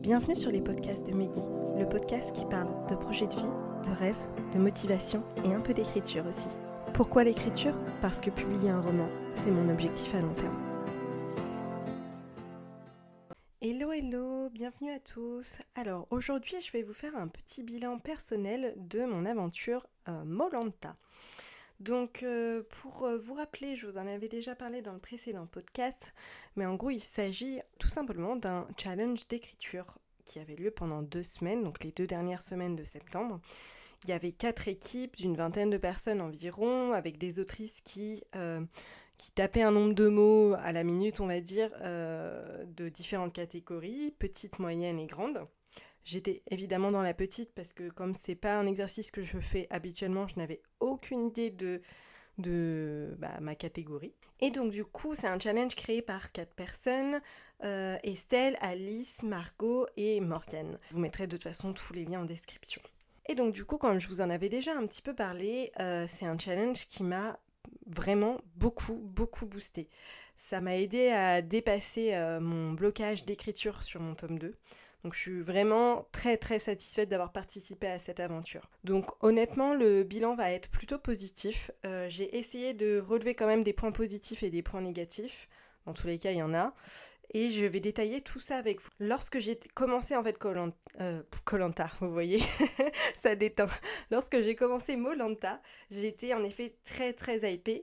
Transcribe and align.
Bienvenue 0.00 0.34
sur 0.34 0.50
les 0.50 0.62
podcasts 0.62 1.06
de 1.06 1.12
Meggy, 1.12 1.42
le 1.78 1.86
podcast 1.86 2.32
qui 2.34 2.46
parle 2.46 2.70
de 2.88 2.94
projets 2.94 3.26
de 3.26 3.34
vie, 3.34 3.42
de 3.84 3.94
rêves, 3.98 4.16
de 4.50 4.58
motivation 4.58 5.22
et 5.44 5.52
un 5.52 5.60
peu 5.60 5.74
d'écriture 5.74 6.26
aussi. 6.26 6.48
Pourquoi 6.94 7.22
l'écriture? 7.22 7.74
Parce 8.00 8.22
que 8.22 8.30
publier 8.30 8.70
un 8.70 8.80
roman, 8.80 9.10
c'est 9.34 9.50
mon 9.50 9.68
objectif 9.68 10.14
à 10.14 10.22
long 10.22 10.32
terme. 10.32 10.56
Hello 13.60 13.92
hello, 13.92 14.48
bienvenue 14.48 14.90
à 14.90 15.00
tous. 15.00 15.58
Alors 15.74 16.06
aujourd'hui 16.08 16.56
je 16.62 16.72
vais 16.72 16.82
vous 16.82 16.94
faire 16.94 17.14
un 17.14 17.28
petit 17.28 17.62
bilan 17.62 17.98
personnel 17.98 18.72
de 18.78 19.04
mon 19.04 19.26
aventure 19.26 19.86
euh, 20.08 20.24
Molanta. 20.24 20.96
Donc 21.80 22.22
euh, 22.22 22.62
pour 22.68 23.04
euh, 23.04 23.16
vous 23.16 23.32
rappeler, 23.32 23.74
je 23.74 23.86
vous 23.86 23.96
en 23.96 24.06
avais 24.06 24.28
déjà 24.28 24.54
parlé 24.54 24.82
dans 24.82 24.92
le 24.92 24.98
précédent 24.98 25.46
podcast, 25.46 26.12
mais 26.54 26.66
en 26.66 26.74
gros 26.74 26.90
il 26.90 27.00
s'agit 27.00 27.60
tout 27.78 27.88
simplement 27.88 28.36
d'un 28.36 28.68
challenge 28.76 29.26
d'écriture 29.28 29.98
qui 30.26 30.38
avait 30.38 30.56
lieu 30.56 30.70
pendant 30.70 31.00
deux 31.00 31.22
semaines, 31.22 31.64
donc 31.64 31.82
les 31.82 31.90
deux 31.90 32.06
dernières 32.06 32.42
semaines 32.42 32.76
de 32.76 32.84
septembre. 32.84 33.40
Il 34.04 34.10
y 34.10 34.12
avait 34.12 34.32
quatre 34.32 34.68
équipes 34.68 35.16
d'une 35.16 35.36
vingtaine 35.36 35.70
de 35.70 35.78
personnes 35.78 36.20
environ, 36.20 36.92
avec 36.92 37.16
des 37.16 37.40
autrices 37.40 37.80
qui, 37.82 38.22
euh, 38.36 38.60
qui 39.16 39.32
tapaient 39.32 39.62
un 39.62 39.72
nombre 39.72 39.94
de 39.94 40.08
mots 40.08 40.54
à 40.58 40.72
la 40.72 40.84
minute, 40.84 41.20
on 41.20 41.26
va 41.26 41.40
dire, 41.40 41.70
de 41.80 42.88
différentes 42.88 43.34
catégories, 43.34 44.14
petites, 44.18 44.58
moyennes 44.58 44.98
et 44.98 45.06
grandes. 45.06 45.46
J'étais 46.10 46.42
évidemment 46.50 46.90
dans 46.90 47.02
la 47.02 47.14
petite 47.14 47.52
parce 47.54 47.72
que 47.72 47.88
comme 47.88 48.14
c'est 48.14 48.34
pas 48.34 48.58
un 48.58 48.66
exercice 48.66 49.12
que 49.12 49.22
je 49.22 49.38
fais 49.38 49.68
habituellement, 49.70 50.26
je 50.26 50.34
n'avais 50.38 50.60
aucune 50.80 51.28
idée 51.28 51.50
de, 51.50 51.80
de 52.38 53.14
bah, 53.18 53.38
ma 53.40 53.54
catégorie. 53.54 54.12
Et 54.40 54.50
donc 54.50 54.72
du 54.72 54.84
coup, 54.84 55.14
c'est 55.14 55.28
un 55.28 55.38
challenge 55.38 55.76
créé 55.76 56.02
par 56.02 56.32
quatre 56.32 56.52
personnes, 56.54 57.20
euh, 57.62 57.96
Estelle, 58.02 58.56
Alice, 58.60 59.22
Margot 59.22 59.86
et 59.96 60.18
Morgane. 60.18 60.80
Je 60.88 60.94
vous 60.94 61.00
mettrai 61.00 61.28
de 61.28 61.36
toute 61.36 61.44
façon 61.44 61.72
tous 61.72 61.92
les 61.92 62.04
liens 62.04 62.22
en 62.22 62.24
description. 62.24 62.82
Et 63.28 63.36
donc 63.36 63.54
du 63.54 63.64
coup, 63.64 63.78
comme 63.78 64.00
je 64.00 64.08
vous 64.08 64.20
en 64.20 64.30
avais 64.30 64.48
déjà 64.48 64.76
un 64.76 64.84
petit 64.86 65.02
peu 65.02 65.14
parlé, 65.14 65.70
euh, 65.78 66.06
c'est 66.08 66.26
un 66.26 66.36
challenge 66.36 66.88
qui 66.88 67.04
m'a 67.04 67.38
vraiment 67.86 68.40
beaucoup, 68.56 68.96
beaucoup 68.96 69.46
boosté. 69.46 69.88
Ça 70.34 70.60
m'a 70.60 70.76
aidé 70.76 71.10
à 71.10 71.40
dépasser 71.40 72.14
euh, 72.14 72.40
mon 72.40 72.72
blocage 72.72 73.24
d'écriture 73.24 73.84
sur 73.84 74.00
mon 74.00 74.16
tome 74.16 74.40
2. 74.40 74.56
Donc 75.04 75.14
je 75.14 75.18
suis 75.18 75.40
vraiment 75.40 76.06
très 76.12 76.36
très 76.36 76.58
satisfaite 76.58 77.08
d'avoir 77.08 77.32
participé 77.32 77.86
à 77.86 77.98
cette 77.98 78.20
aventure. 78.20 78.68
Donc 78.84 79.10
honnêtement, 79.22 79.74
le 79.74 80.02
bilan 80.02 80.34
va 80.34 80.50
être 80.52 80.68
plutôt 80.70 80.98
positif. 80.98 81.70
Euh, 81.86 82.06
j'ai 82.08 82.36
essayé 82.36 82.74
de 82.74 83.00
relever 83.00 83.34
quand 83.34 83.46
même 83.46 83.62
des 83.62 83.72
points 83.72 83.92
positifs 83.92 84.42
et 84.42 84.50
des 84.50 84.62
points 84.62 84.82
négatifs. 84.82 85.48
Dans 85.86 85.94
tous 85.94 86.06
les 86.06 86.18
cas, 86.18 86.32
il 86.32 86.38
y 86.38 86.42
en 86.42 86.54
a. 86.54 86.74
Et 87.32 87.50
je 87.50 87.64
vais 87.64 87.80
détailler 87.80 88.20
tout 88.20 88.40
ça 88.40 88.56
avec 88.56 88.80
vous. 88.80 88.90
Lorsque 88.98 89.38
j'ai 89.38 89.58
commencé 89.74 90.16
en 90.16 90.24
fait 90.24 90.36
Colanta, 90.36 90.74
euh, 91.00 91.22
vous 92.00 92.12
voyez, 92.12 92.42
ça 93.22 93.36
détend. 93.36 93.68
Lorsque 94.10 94.40
j'ai 94.42 94.56
commencé 94.56 94.96
Molanta, 94.96 95.62
j'étais 95.90 96.34
en 96.34 96.42
effet 96.42 96.74
très 96.82 97.12
très 97.12 97.52
hypée. 97.52 97.82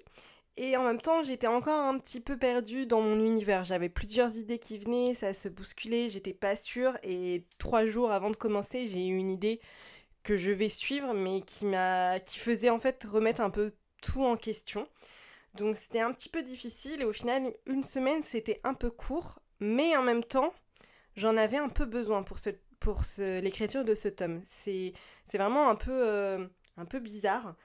Et 0.57 0.75
en 0.75 0.83
même 0.83 0.99
temps, 0.99 1.21
j'étais 1.21 1.47
encore 1.47 1.79
un 1.79 1.99
petit 1.99 2.19
peu 2.19 2.35
perdue 2.35 2.87
dans 2.87 2.99
mon 2.99 3.23
univers. 3.23 3.63
J'avais 3.63 3.89
plusieurs 3.89 4.37
idées 4.37 4.57
qui 4.57 4.79
venaient, 4.79 5.13
ça 5.13 5.35
se 5.35 5.47
bousculait, 5.49 6.09
j'étais 6.09 6.33
pas 6.33 6.55
sûre. 6.55 6.97
Et 7.03 7.45
trois 7.59 7.85
jours 7.85 8.11
avant 8.11 8.31
de 8.31 8.35
commencer, 8.35 8.87
j'ai 8.87 9.05
eu 9.05 9.15
une 9.15 9.29
idée 9.29 9.61
que 10.23 10.35
je 10.35 10.51
vais 10.51 10.69
suivre, 10.69 11.13
mais 11.13 11.41
qui 11.41 11.65
m'a, 11.65 12.19
qui 12.19 12.39
faisait 12.39 12.71
en 12.71 12.79
fait 12.79 13.05
remettre 13.07 13.41
un 13.41 13.51
peu 13.51 13.71
tout 14.01 14.23
en 14.23 14.35
question. 14.35 14.87
Donc 15.53 15.77
c'était 15.77 16.01
un 16.01 16.11
petit 16.11 16.29
peu 16.29 16.41
difficile 16.41 17.01
et 17.01 17.05
au 17.05 17.13
final, 17.13 17.53
une 17.67 17.83
semaine, 17.83 18.23
c'était 18.23 18.59
un 18.63 18.73
peu 18.73 18.89
court, 18.89 19.39
mais 19.59 19.95
en 19.95 20.03
même 20.03 20.23
temps, 20.23 20.53
j'en 21.15 21.37
avais 21.37 21.57
un 21.57 21.69
peu 21.69 21.85
besoin 21.85 22.23
pour 22.23 22.39
ce, 22.39 22.49
pour 22.79 23.01
l'écriture 23.19 23.85
de 23.85 23.93
ce 23.95 24.07
tome. 24.07 24.41
C'est, 24.43 24.93
c'est 25.25 25.37
vraiment 25.37 25.69
un 25.69 25.75
peu, 25.75 25.91
euh, 25.91 26.47
un 26.77 26.85
peu 26.85 26.99
bizarre 26.99 27.55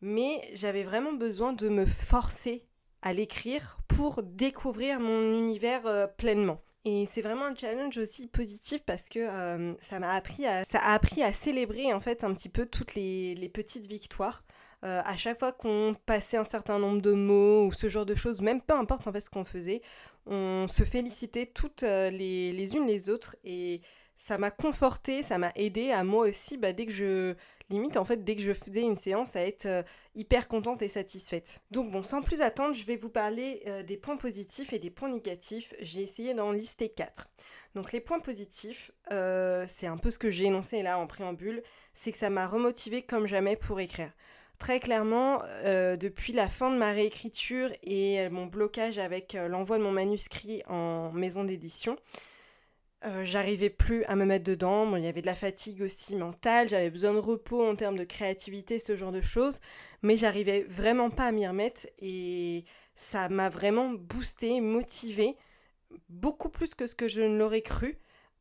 mais 0.00 0.40
j'avais 0.54 0.82
vraiment 0.82 1.12
besoin 1.12 1.52
de 1.52 1.68
me 1.68 1.86
forcer 1.86 2.64
à 3.02 3.12
l'écrire 3.12 3.78
pour 3.88 4.22
découvrir 4.22 5.00
mon 5.00 5.32
univers 5.32 5.86
euh, 5.86 6.06
pleinement. 6.06 6.60
Et 6.84 7.06
c'est 7.10 7.20
vraiment 7.20 7.46
un 7.46 7.54
challenge 7.54 7.98
aussi 7.98 8.28
positif 8.28 8.80
parce 8.86 9.08
que 9.08 9.18
euh, 9.18 9.72
ça 9.80 9.98
m'a 9.98 10.12
appris 10.14 10.46
à 10.46 10.64
ça 10.64 10.78
a 10.78 10.94
appris 10.94 11.22
à 11.22 11.32
célébrer 11.32 11.92
en 11.92 12.00
fait 12.00 12.24
un 12.24 12.32
petit 12.32 12.48
peu 12.48 12.66
toutes 12.66 12.94
les, 12.94 13.50
petites 13.52 13.86
victoires. 13.86 14.44
Euh, 14.84 15.02
à 15.04 15.16
chaque 15.16 15.40
fois 15.40 15.52
qu'on 15.52 15.94
passait 16.06 16.36
un 16.36 16.44
certain 16.44 16.78
nombre 16.78 17.02
de 17.02 17.12
mots 17.12 17.66
ou 17.66 17.72
ce 17.72 17.88
genre 17.88 18.06
de 18.06 18.14
choses, 18.14 18.40
même 18.40 18.62
peu 18.62 18.74
importe 18.74 19.06
en 19.06 19.12
fait 19.12 19.20
ce 19.20 19.28
qu'on 19.28 19.44
faisait, 19.44 19.82
on 20.26 20.66
se 20.68 20.84
félicitait 20.84 21.46
toutes 21.46 21.82
les, 21.82 22.52
les 22.52 22.76
unes 22.76 22.86
les 22.86 23.10
autres 23.10 23.36
et 23.44 23.82
ça 24.18 24.36
m'a 24.36 24.50
conforté, 24.50 25.22
ça 25.22 25.38
m'a 25.38 25.52
aidé 25.56 25.90
à 25.90 26.04
moi 26.04 26.28
aussi, 26.28 26.58
bah, 26.58 26.72
dès 26.72 26.84
que 26.84 26.92
je, 26.92 27.34
limite 27.70 27.96
en 27.96 28.04
fait 28.04 28.24
dès 28.24 28.36
que 28.36 28.42
je 28.42 28.52
faisais 28.52 28.82
une 28.82 28.96
séance 28.96 29.36
à 29.36 29.42
être 29.42 29.66
euh, 29.66 29.82
hyper 30.14 30.48
contente 30.48 30.82
et 30.82 30.88
satisfaite. 30.88 31.60
Donc 31.70 31.90
bon, 31.90 32.02
sans 32.02 32.22
plus 32.22 32.40
attendre, 32.40 32.74
je 32.74 32.84
vais 32.84 32.96
vous 32.96 33.10
parler 33.10 33.62
euh, 33.66 33.82
des 33.82 33.96
points 33.96 34.16
positifs 34.16 34.72
et 34.72 34.78
des 34.78 34.90
points 34.90 35.08
négatifs. 35.08 35.74
J'ai 35.80 36.02
essayé 36.02 36.34
d'en 36.34 36.52
lister 36.52 36.88
quatre. 36.88 37.28
Donc 37.74 37.92
les 37.92 38.00
points 38.00 38.20
positifs, 38.20 38.90
euh, 39.12 39.64
c'est 39.66 39.86
un 39.86 39.98
peu 39.98 40.10
ce 40.10 40.18
que 40.18 40.30
j'ai 40.30 40.46
énoncé 40.46 40.82
là 40.82 40.98
en 40.98 41.06
préambule, 41.06 41.62
c'est 41.92 42.12
que 42.12 42.18
ça 42.18 42.30
m'a 42.30 42.46
remotivé 42.46 43.02
comme 43.02 43.26
jamais 43.26 43.56
pour 43.56 43.80
écrire. 43.80 44.10
Très 44.58 44.80
clairement, 44.80 45.40
depuis 45.64 46.32
la 46.32 46.48
fin 46.48 46.72
de 46.72 46.76
ma 46.76 46.90
réécriture 46.90 47.70
et 47.84 48.28
mon 48.28 48.46
blocage 48.46 48.98
avec 48.98 49.34
l'envoi 49.34 49.78
de 49.78 49.84
mon 49.84 49.92
manuscrit 49.92 50.64
en 50.66 51.12
maison 51.12 51.44
d'édition, 51.44 51.96
euh, 53.04 53.24
j'arrivais 53.24 53.70
plus 53.70 54.04
à 54.04 54.16
me 54.16 54.24
mettre 54.24 54.44
dedans. 54.44 54.96
il 54.96 55.04
y 55.04 55.06
avait 55.06 55.20
de 55.20 55.26
la 55.26 55.36
fatigue 55.36 55.82
aussi 55.82 56.16
mentale, 56.16 56.68
j'avais 56.68 56.90
besoin 56.90 57.14
de 57.14 57.18
repos 57.18 57.64
en 57.64 57.76
termes 57.76 57.96
de 57.96 58.04
créativité, 58.04 58.80
ce 58.80 58.96
genre 58.96 59.12
de 59.12 59.20
choses, 59.20 59.60
mais 60.02 60.16
j'arrivais 60.16 60.64
vraiment 60.68 61.08
pas 61.08 61.26
à 61.26 61.32
m'y 61.32 61.46
remettre 61.46 61.86
et 62.00 62.64
ça 62.96 63.28
m'a 63.28 63.48
vraiment 63.48 63.90
boosté, 63.90 64.60
motivé, 64.60 65.36
beaucoup 66.08 66.48
plus 66.48 66.74
que 66.74 66.86
ce 66.88 66.96
que 66.96 67.06
je 67.06 67.22
ne 67.22 67.38
l'aurais 67.38 67.62
cru. 67.62 67.98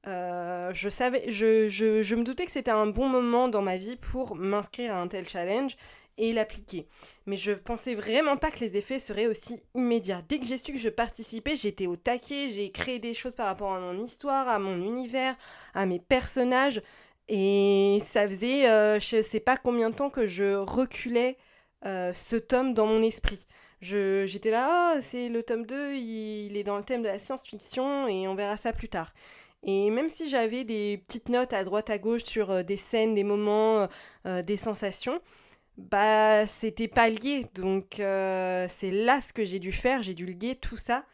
Euh, 0.07 0.73
je, 0.73 0.89
savais, 0.89 1.31
je, 1.31 1.69
je, 1.69 2.01
je 2.01 2.15
me 2.15 2.23
doutais 2.23 2.45
que 2.45 2.51
c'était 2.51 2.71
un 2.71 2.87
bon 2.87 3.09
moment 3.09 3.49
dans 3.49 3.61
ma 3.61 3.77
vie 3.77 3.95
pour 3.97 4.35
m'inscrire 4.35 4.93
à 4.93 5.01
un 5.01 5.07
tel 5.07 5.27
challenge 5.29 5.75
et 6.17 6.33
l'appliquer. 6.33 6.87
Mais 7.25 7.37
je 7.37 7.51
pensais 7.51 7.93
vraiment 7.93 8.37
pas 8.37 8.51
que 8.51 8.59
les 8.59 8.75
effets 8.75 8.99
seraient 8.99 9.27
aussi 9.27 9.59
immédiats. 9.75 10.21
Dès 10.27 10.39
que 10.39 10.45
j'ai 10.45 10.57
su 10.57 10.73
que 10.73 10.79
je 10.79 10.89
participais, 10.89 11.55
j'étais 11.55 11.87
au 11.87 11.95
taquet, 11.95 12.49
j'ai 12.49 12.71
créé 12.71 12.99
des 12.99 13.13
choses 13.13 13.33
par 13.33 13.47
rapport 13.47 13.73
à 13.73 13.79
mon 13.79 14.03
histoire, 14.03 14.47
à 14.47 14.59
mon 14.59 14.77
univers, 14.77 15.35
à 15.73 15.85
mes 15.85 15.99
personnages. 15.99 16.81
Et 17.29 17.99
ça 18.05 18.27
faisait 18.27 18.69
euh, 18.69 18.99
je 18.99 19.21
sais 19.21 19.39
pas 19.39 19.57
combien 19.57 19.89
de 19.89 19.95
temps 19.95 20.09
que 20.09 20.27
je 20.27 20.55
reculais 20.55 21.37
euh, 21.85 22.13
ce 22.13 22.35
tome 22.35 22.73
dans 22.73 22.87
mon 22.87 23.01
esprit. 23.01 23.45
J'étais 23.81 24.49
là, 24.49 24.95
oh, 24.95 24.99
c'est 25.01 25.29
le 25.29 25.43
tome 25.43 25.65
2, 25.65 25.93
il, 25.95 26.57
est 26.57 26.63
dans 26.63 26.77
le 26.77 26.83
thème 26.83 27.03
de 27.03 27.07
la 27.07 27.19
science-fiction 27.19 28.07
et 28.07 28.27
on 28.27 28.33
verra 28.33 28.57
ça 28.57 28.73
plus 28.73 28.89
tard. 28.89 29.13
Et 29.63 29.89
même 29.91 30.09
si 30.09 30.29
j'avais 30.29 30.63
des 30.63 30.97
petites 31.05 31.29
notes 31.29 31.53
à 31.53 31.63
droite 31.63 31.89
à 31.89 31.97
gauche 31.97 32.23
sur 32.23 32.49
euh, 32.49 32.63
des 32.63 32.77
scènes, 32.77 33.13
des 33.13 33.23
moments, 33.23 33.87
des 34.25 34.57
sensations, 34.57 35.21
bah 35.77 36.47
c'était 36.47 36.87
pas 36.87 37.09
lié. 37.09 37.45
Donc 37.55 37.99
euh, 37.99 38.65
c'est 38.67 38.91
là 38.91 39.21
ce 39.21 39.33
que 39.33 39.45
j'ai 39.45 39.59
dû 39.59 39.71
faire, 39.71 40.01
j'ai 40.01 40.13
dû 40.13 40.25
lier 40.25 40.55
tout 40.55 40.77
ça. 40.77 41.05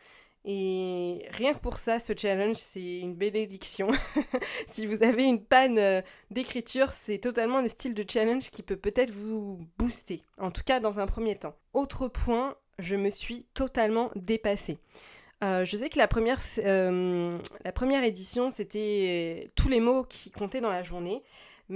Et 0.45 1.25
rien 1.31 1.53
que 1.53 1.59
pour 1.59 1.77
ça, 1.77 1.99
ce 1.99 2.11
challenge, 2.17 2.57
c'est 2.57 2.99
une 2.99 3.15
bénédiction. 3.15 3.89
si 4.67 4.85
vous 4.85 5.01
avez 5.01 5.23
une 5.23 5.41
panne 5.41 5.77
euh, 5.77 6.01
d'écriture, 6.31 6.91
c'est 6.91 7.19
totalement 7.19 7.61
le 7.61 7.69
style 7.69 7.93
de 7.93 8.03
challenge 8.09 8.49
qui 8.49 8.61
peut 8.61 8.75
peut-être 8.75 9.11
vous 9.11 9.61
booster, 9.77 10.21
en 10.37 10.51
tout 10.51 10.63
cas 10.65 10.81
dans 10.81 10.99
un 10.99 11.05
premier 11.05 11.37
temps. 11.37 11.55
Autre 11.73 12.09
point, 12.09 12.57
je 12.77 12.97
me 12.97 13.09
suis 13.09 13.45
totalement 13.53 14.11
dépassée. 14.15 14.79
Euh, 15.45 15.63
je 15.63 15.77
sais 15.77 15.89
que 15.89 15.97
la 15.97 16.09
première, 16.09 16.41
la 16.57 17.71
première 17.73 18.03
édition, 18.03 18.49
c'était 18.49 19.49
tous 19.55 19.69
les 19.69 19.79
mots 19.79 20.03
qui 20.03 20.29
comptaient 20.29 20.61
dans 20.61 20.69
la 20.71 20.83
journée. 20.83 21.23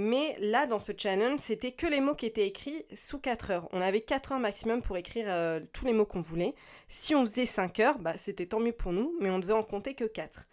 Mais 0.00 0.36
là, 0.38 0.66
dans 0.66 0.78
ce 0.78 0.92
challenge, 0.96 1.40
c'était 1.40 1.72
que 1.72 1.84
les 1.84 2.00
mots 2.00 2.14
qui 2.14 2.26
étaient 2.26 2.46
écrits 2.46 2.84
sous 2.94 3.18
4 3.18 3.50
heures. 3.50 3.68
On 3.72 3.80
avait 3.80 4.00
4 4.00 4.30
heures 4.30 4.38
maximum 4.38 4.80
pour 4.80 4.96
écrire 4.96 5.24
euh, 5.26 5.58
tous 5.72 5.86
les 5.86 5.92
mots 5.92 6.06
qu'on 6.06 6.20
voulait. 6.20 6.54
Si 6.86 7.16
on 7.16 7.22
faisait 7.26 7.46
5 7.46 7.80
heures, 7.80 7.98
bah, 7.98 8.12
c'était 8.16 8.46
tant 8.46 8.60
mieux 8.60 8.72
pour 8.72 8.92
nous, 8.92 9.16
mais 9.20 9.28
on 9.28 9.40
devait 9.40 9.54
en 9.54 9.64
compter 9.64 9.94
que 9.94 10.04
4. 10.04 10.46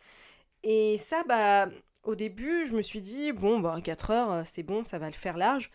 Et 0.63 0.97
ça, 0.97 1.23
bah, 1.27 1.69
au 2.01 2.15
début, 2.15 2.65
je 2.65 2.73
me 2.73 2.81
suis 2.81 3.01
dit, 3.01 3.33
bon, 3.33 3.59
bah, 3.59 3.79
4 3.83 4.09
heures, 4.09 4.31
euh, 4.31 4.41
c'est 4.51 4.63
bon, 4.63 4.83
ça 4.83 4.97
va 4.97 5.05
le 5.05 5.13
faire 5.13 5.37
large. 5.37 5.69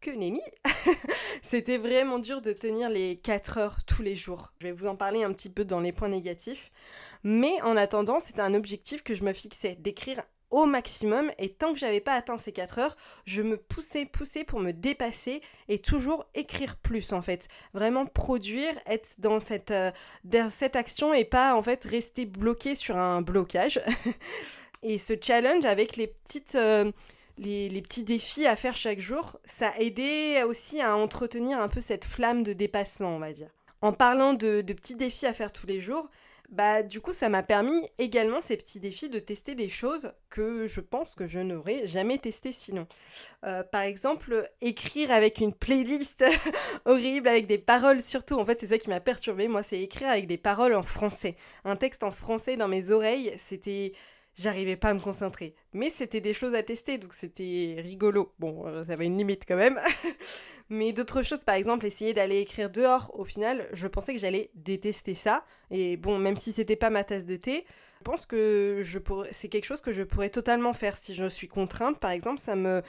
Que 0.00 0.12
nenni 0.12 0.42
C'était 1.42 1.78
vraiment 1.78 2.20
dur 2.20 2.40
de 2.42 2.52
tenir 2.52 2.90
les 2.90 3.16
4 3.16 3.58
heures 3.58 3.84
tous 3.86 4.02
les 4.02 4.14
jours. 4.14 4.52
Je 4.60 4.68
vais 4.68 4.72
vous 4.72 4.86
en 4.86 4.94
parler 4.94 5.24
un 5.24 5.32
petit 5.32 5.50
peu 5.50 5.64
dans 5.64 5.80
les 5.80 5.90
points 5.90 6.10
négatifs. 6.10 6.70
Mais 7.24 7.60
en 7.62 7.76
attendant, 7.76 8.20
c'était 8.20 8.42
un 8.42 8.54
objectif 8.54 9.02
que 9.02 9.14
je 9.14 9.24
me 9.24 9.32
fixais, 9.32 9.74
d'écrire 9.74 10.22
au 10.50 10.66
maximum 10.66 11.30
et 11.38 11.48
tant 11.48 11.72
que 11.72 11.78
j'avais 11.78 12.00
pas 12.00 12.14
atteint 12.14 12.38
ces 12.38 12.52
4 12.52 12.78
heures, 12.78 12.96
je 13.24 13.42
me 13.42 13.56
poussais, 13.56 14.06
poussais 14.06 14.44
pour 14.44 14.60
me 14.60 14.72
dépasser 14.72 15.40
et 15.68 15.78
toujours 15.78 16.26
écrire 16.34 16.76
plus 16.76 17.12
en 17.12 17.22
fait. 17.22 17.48
Vraiment 17.74 18.06
produire, 18.06 18.72
être 18.86 19.14
dans 19.18 19.40
cette, 19.40 19.70
euh, 19.70 19.90
dans 20.24 20.48
cette 20.48 20.76
action 20.76 21.12
et 21.12 21.24
pas 21.24 21.54
en 21.54 21.62
fait 21.62 21.84
rester 21.84 22.26
bloqué 22.26 22.74
sur 22.74 22.96
un 22.96 23.22
blocage. 23.22 23.80
Et 24.82 24.98
ce 24.98 25.14
challenge 25.20 25.64
avec 25.64 25.96
les 25.96 26.06
petites... 26.06 26.56
les, 27.38 27.82
petits 27.82 28.04
défis 28.04 28.46
à 28.46 28.54
faire 28.54 28.76
chaque 28.76 29.00
jour, 29.00 29.40
ça 29.44 29.68
a 29.68 29.78
aidé 29.78 30.44
aussi 30.46 30.80
à 30.80 30.96
entretenir 30.96 31.58
un 31.58 31.68
peu 31.68 31.80
cette 31.80 32.04
flamme 32.04 32.44
de 32.44 32.52
dépassement, 32.52 33.16
on 33.16 33.18
va 33.18 33.32
dire. 33.32 33.48
En 33.80 33.92
parlant 33.92 34.32
de 34.34 34.60
petits 34.62 34.94
défis 34.94 35.26
à 35.26 35.32
faire 35.32 35.50
tous 35.50 35.66
les 35.66 35.80
jours, 35.80 36.08
bah 36.48 36.82
du 36.82 37.00
coup 37.00 37.12
ça 37.12 37.28
m'a 37.28 37.42
permis 37.42 37.88
également 37.98 38.40
ces 38.40 38.56
petits 38.56 38.80
défis 38.80 39.08
de 39.08 39.18
tester 39.18 39.54
des 39.54 39.68
choses 39.68 40.12
que 40.30 40.66
je 40.66 40.80
pense 40.80 41.14
que 41.14 41.26
je 41.26 41.40
n'aurais 41.40 41.86
jamais 41.86 42.18
testées 42.18 42.52
sinon. 42.52 42.86
Euh, 43.44 43.62
par 43.62 43.82
exemple, 43.82 44.48
écrire 44.60 45.10
avec 45.10 45.38
une 45.40 45.52
playlist 45.52 46.24
horrible 46.84 47.28
avec 47.28 47.46
des 47.46 47.58
paroles 47.58 48.00
surtout, 48.00 48.34
en 48.34 48.44
fait 48.44 48.60
c'est 48.60 48.68
ça 48.68 48.78
qui 48.78 48.88
m'a 48.88 49.00
perturbée, 49.00 49.48
moi 49.48 49.62
c'est 49.62 49.80
écrire 49.80 50.08
avec 50.08 50.26
des 50.26 50.38
paroles 50.38 50.74
en 50.74 50.82
français. 50.82 51.36
Un 51.64 51.76
texte 51.76 52.02
en 52.02 52.10
français 52.10 52.56
dans 52.56 52.68
mes 52.68 52.90
oreilles, 52.90 53.34
c'était 53.38 53.92
j'arrivais 54.36 54.76
pas 54.76 54.90
à 54.90 54.94
me 54.94 55.00
concentrer. 55.00 55.54
Mais 55.72 55.90
c'était 55.90 56.20
des 56.20 56.32
choses 56.32 56.54
à 56.54 56.62
tester, 56.62 56.98
donc 56.98 57.14
c'était 57.14 57.76
rigolo. 57.78 58.32
Bon, 58.38 58.66
euh, 58.66 58.84
ça 58.84 58.92
avait 58.92 59.06
une 59.06 59.18
limite 59.18 59.44
quand 59.46 59.56
même. 59.56 59.80
Mais 60.68 60.92
d'autres 60.92 61.22
choses, 61.22 61.44
par 61.44 61.54
exemple, 61.54 61.86
essayer 61.86 62.12
d'aller 62.12 62.40
écrire 62.40 62.70
dehors, 62.70 63.10
au 63.18 63.24
final, 63.24 63.68
je 63.72 63.86
pensais 63.86 64.12
que 64.12 64.20
j'allais 64.20 64.50
détester 64.54 65.14
ça. 65.14 65.44
Et 65.70 65.96
bon, 65.96 66.18
même 66.18 66.36
si 66.36 66.52
c'était 66.52 66.76
pas 66.76 66.90
ma 66.90 67.04
tasse 67.04 67.24
de 67.24 67.36
thé, 67.36 67.64
je 67.98 68.04
pense 68.04 68.26
que 68.26 68.80
je 68.84 68.98
pourrais... 68.98 69.32
c'est 69.32 69.48
quelque 69.48 69.64
chose 69.64 69.80
que 69.80 69.92
je 69.92 70.02
pourrais 70.02 70.30
totalement 70.30 70.74
faire. 70.74 70.96
Si 70.96 71.14
je 71.14 71.28
suis 71.28 71.48
contrainte, 71.48 71.98
par 71.98 72.10
exemple, 72.10 72.38
ça 72.38 72.56
me... 72.56 72.82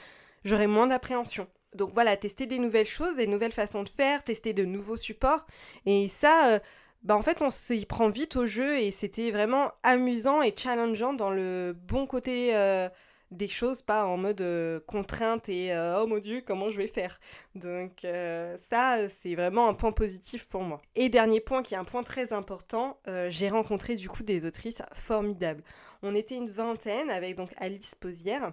j'aurais 0.44 0.66
moins 0.66 0.86
d'appréhension. 0.86 1.48
Donc 1.74 1.92
voilà, 1.92 2.16
tester 2.16 2.46
des 2.46 2.58
nouvelles 2.58 2.86
choses, 2.86 3.16
des 3.16 3.26
nouvelles 3.26 3.52
façons 3.52 3.82
de 3.82 3.88
faire, 3.88 4.22
tester 4.22 4.52
de 4.52 4.64
nouveaux 4.64 4.96
supports. 4.96 5.46
Et 5.86 6.08
ça, 6.08 6.48
euh, 6.48 6.58
bah 7.02 7.16
en 7.16 7.22
fait 7.22 7.42
on 7.42 7.50
s'y 7.50 7.86
prend 7.86 8.08
vite 8.08 8.36
au 8.36 8.46
jeu 8.46 8.78
et 8.78 8.90
c'était 8.90 9.30
vraiment 9.30 9.70
amusant 9.82 10.42
et 10.42 10.52
challengeant 10.56 11.12
dans 11.12 11.30
le 11.30 11.76
bon 11.86 12.06
côté 12.06 12.56
euh, 12.56 12.88
des 13.30 13.46
choses, 13.46 13.82
pas 13.82 14.06
en 14.06 14.16
mode 14.16 14.40
euh, 14.40 14.80
contrainte 14.86 15.48
et 15.48 15.72
euh, 15.72 16.02
oh 16.02 16.06
mon 16.08 16.18
dieu 16.18 16.42
comment 16.44 16.70
je 16.70 16.78
vais 16.78 16.88
faire? 16.88 17.20
Donc 17.54 18.04
ça 18.70 19.08
c'est 19.08 19.36
vraiment 19.36 19.68
un 19.68 19.74
point 19.74 19.92
positif 19.92 20.48
pour 20.48 20.62
moi. 20.62 20.82
Et 20.96 21.08
dernier 21.08 21.40
point 21.40 21.62
qui 21.62 21.74
est 21.74 21.78
un 21.78 21.84
point 21.84 22.02
très 22.02 22.32
important, 22.32 22.98
j'ai 23.28 23.48
rencontré 23.48 23.94
du 23.94 24.08
coup 24.08 24.24
des 24.24 24.44
autrices 24.44 24.82
formidables. 24.92 25.62
On 26.02 26.14
était 26.16 26.36
une 26.36 26.50
vingtaine 26.50 27.10
avec 27.10 27.36
donc 27.36 27.50
Alice 27.58 27.94
Posière. 27.94 28.52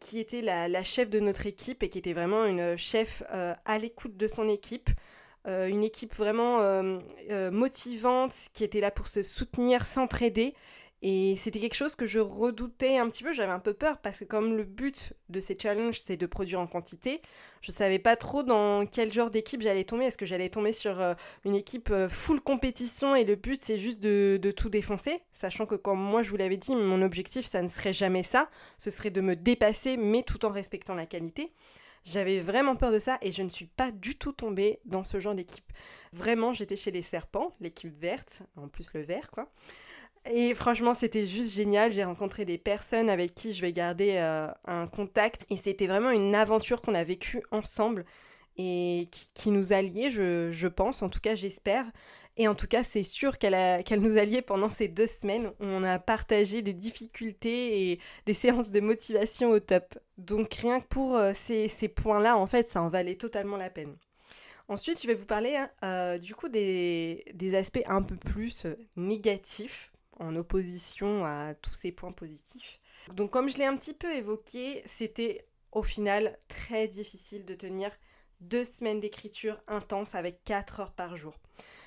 qui 0.00 0.20
était 0.20 0.42
la, 0.42 0.68
la, 0.68 0.84
chef 0.84 1.10
de 1.10 1.18
notre 1.18 1.46
équipe 1.46 1.82
et 1.82 1.88
qui 1.88 1.98
était 1.98 2.12
vraiment 2.12 2.44
une 2.44 2.76
chef 2.76 3.22
à 3.30 3.78
l'écoute 3.78 4.16
de 4.16 4.28
son 4.28 4.48
équipe, 4.48 4.90
euh, 5.46 5.68
une 5.68 5.84
équipe 5.84 6.14
vraiment 6.14 6.60
euh, 6.60 6.98
euh, 7.30 7.50
motivante 7.50 8.34
qui 8.54 8.64
était 8.64 8.80
là 8.80 8.90
pour 8.90 9.08
se 9.08 9.22
soutenir, 9.22 9.84
s'entraider. 9.84 10.54
Et 11.02 11.36
c'était 11.36 11.60
quelque 11.60 11.74
chose 11.74 11.96
que 11.96 12.06
je 12.06 12.18
redoutais 12.18 12.96
un 12.96 13.10
petit 13.10 13.22
peu, 13.22 13.34
j'avais 13.34 13.52
un 13.52 13.58
peu 13.58 13.74
peur 13.74 13.98
parce 13.98 14.20
que 14.20 14.24
comme 14.24 14.56
le 14.56 14.64
but 14.64 15.12
de 15.28 15.38
ces 15.38 15.54
challenges 15.60 16.00
c'est 16.02 16.16
de 16.16 16.24
produire 16.24 16.60
en 16.60 16.66
quantité, 16.66 17.20
je 17.60 17.72
savais 17.72 17.98
pas 17.98 18.16
trop 18.16 18.42
dans 18.42 18.86
quel 18.86 19.12
genre 19.12 19.28
d'équipe 19.28 19.60
j'allais 19.60 19.84
tomber. 19.84 20.06
Est-ce 20.06 20.16
que 20.16 20.24
j'allais 20.24 20.48
tomber 20.48 20.72
sur 20.72 20.98
une 21.44 21.54
équipe 21.54 21.92
full 22.08 22.40
compétition 22.40 23.14
et 23.14 23.24
le 23.24 23.34
but 23.34 23.62
c'est 23.62 23.76
juste 23.76 24.00
de, 24.00 24.38
de, 24.40 24.50
tout 24.50 24.70
défoncer? 24.70 25.20
Sachant 25.30 25.66
que 25.66 25.74
comme 25.74 26.00
moi 26.00 26.22
je 26.22 26.30
vous 26.30 26.38
l'avais 26.38 26.56
dit, 26.56 26.74
mon 26.74 27.02
objectif 27.02 27.44
ça 27.44 27.60
ne 27.60 27.68
serait 27.68 27.92
jamais 27.92 28.22
ça, 28.22 28.48
ce 28.78 28.88
serait 28.88 29.10
de 29.10 29.20
me 29.20 29.36
dépasser 29.36 29.98
mais 29.98 30.22
tout 30.22 30.46
en 30.46 30.50
respectant 30.50 30.94
la 30.94 31.04
qualité. 31.04 31.52
J'avais 32.04 32.40
vraiment 32.40 32.76
peur 32.76 32.92
de 32.92 32.98
ça 32.98 33.18
et 33.22 33.32
je 33.32 33.42
ne 33.42 33.48
suis 33.48 33.66
pas 33.66 33.90
du 33.90 34.16
tout 34.16 34.32
tombée 34.32 34.80
dans 34.84 35.04
ce 35.04 35.18
genre 35.20 35.34
d'équipe. 35.34 35.72
Vraiment, 36.12 36.52
j'étais 36.52 36.76
chez 36.76 36.90
les 36.90 37.02
serpents, 37.02 37.54
l'équipe 37.60 37.92
verte, 37.98 38.42
en 38.56 38.68
plus 38.68 38.92
le 38.94 39.02
vert 39.02 39.30
quoi. 39.30 39.50
Et 40.30 40.54
franchement, 40.54 40.94
c'était 40.94 41.26
juste 41.26 41.54
génial. 41.54 41.92
J'ai 41.92 42.04
rencontré 42.04 42.44
des 42.44 42.56
personnes 42.56 43.10
avec 43.10 43.34
qui 43.34 43.52
je 43.52 43.60
vais 43.60 43.72
garder 43.72 44.16
euh, 44.16 44.48
un 44.64 44.86
contact. 44.86 45.44
Et 45.50 45.56
c'était 45.56 45.86
vraiment 45.86 46.10
une 46.10 46.34
aventure 46.34 46.80
qu'on 46.80 46.94
a 46.94 47.04
vécue 47.04 47.42
ensemble 47.50 48.06
et 48.56 49.08
qui, 49.34 49.50
nous 49.50 49.72
a 49.72 49.82
liés, 49.82 50.10
je, 50.10 50.66
pense, 50.68 51.02
en 51.02 51.08
tout 51.08 51.20
cas 51.20 51.34
j'espère. 51.34 51.86
Et 52.36 52.48
en 52.48 52.56
tout 52.56 52.66
cas, 52.66 52.82
c'est 52.82 53.04
sûr 53.04 53.38
qu'elle 53.38 54.00
nous 54.00 54.18
a 54.18 54.24
liés 54.24 54.42
pendant 54.42 54.68
ces 54.68 54.88
deux 54.88 55.06
semaines. 55.06 55.52
On 55.60 55.84
a 55.84 56.00
partagé 56.00 56.62
des 56.62 56.72
difficultés 56.72 57.92
et 57.92 58.00
des 58.26 58.34
séances 58.34 58.70
de 58.70 58.80
motivation 58.80 59.50
au 59.50 59.60
top. 59.60 59.96
Donc 60.18 60.54
rien 60.54 60.80
que 60.80 60.86
pour 60.88 61.16
euh, 61.16 61.32
ces, 61.32 61.68
points-là, 61.88 62.36
en 62.36 62.46
fait, 62.46 62.68
ça 62.68 62.82
en 62.82 62.88
valait 62.88 63.14
totalement 63.14 63.56
la 63.56 63.70
peine. 63.70 63.96
Ensuite, 64.66 65.00
je 65.00 65.06
vais 65.06 65.14
vous 65.14 65.26
parler 65.26 65.54
hein, 65.54 65.70
euh, 65.84 66.18
du 66.18 66.34
coup 66.34 66.48
des, 66.48 67.22
aspects 67.56 67.84
un 67.86 68.02
peu 68.02 68.16
plus 68.16 68.64
euh, 68.64 68.74
négatifs 68.96 69.92
en 70.18 70.34
opposition 70.34 71.24
à 71.24 71.54
tous 71.54 71.74
ces 71.74 71.92
points 71.92 72.12
positifs. 72.12 72.80
Donc 73.12 73.30
comme 73.30 73.50
je 73.50 73.58
l'ai 73.58 73.66
un 73.66 73.76
petit 73.76 73.92
peu 73.92 74.12
évoqué, 74.12 74.82
c'était 74.86 75.46
au 75.72 75.82
final 75.82 76.38
très 76.48 76.88
difficile 76.88 77.44
de 77.44 77.54
tenir 77.54 77.90
deux 78.48 78.64
semaines 78.64 79.00
d'écriture 79.00 79.60
intense 79.68 80.14
avec 80.14 80.44
4 80.44 80.80
heures 80.80 80.92
par 80.92 81.16
jour. 81.16 81.34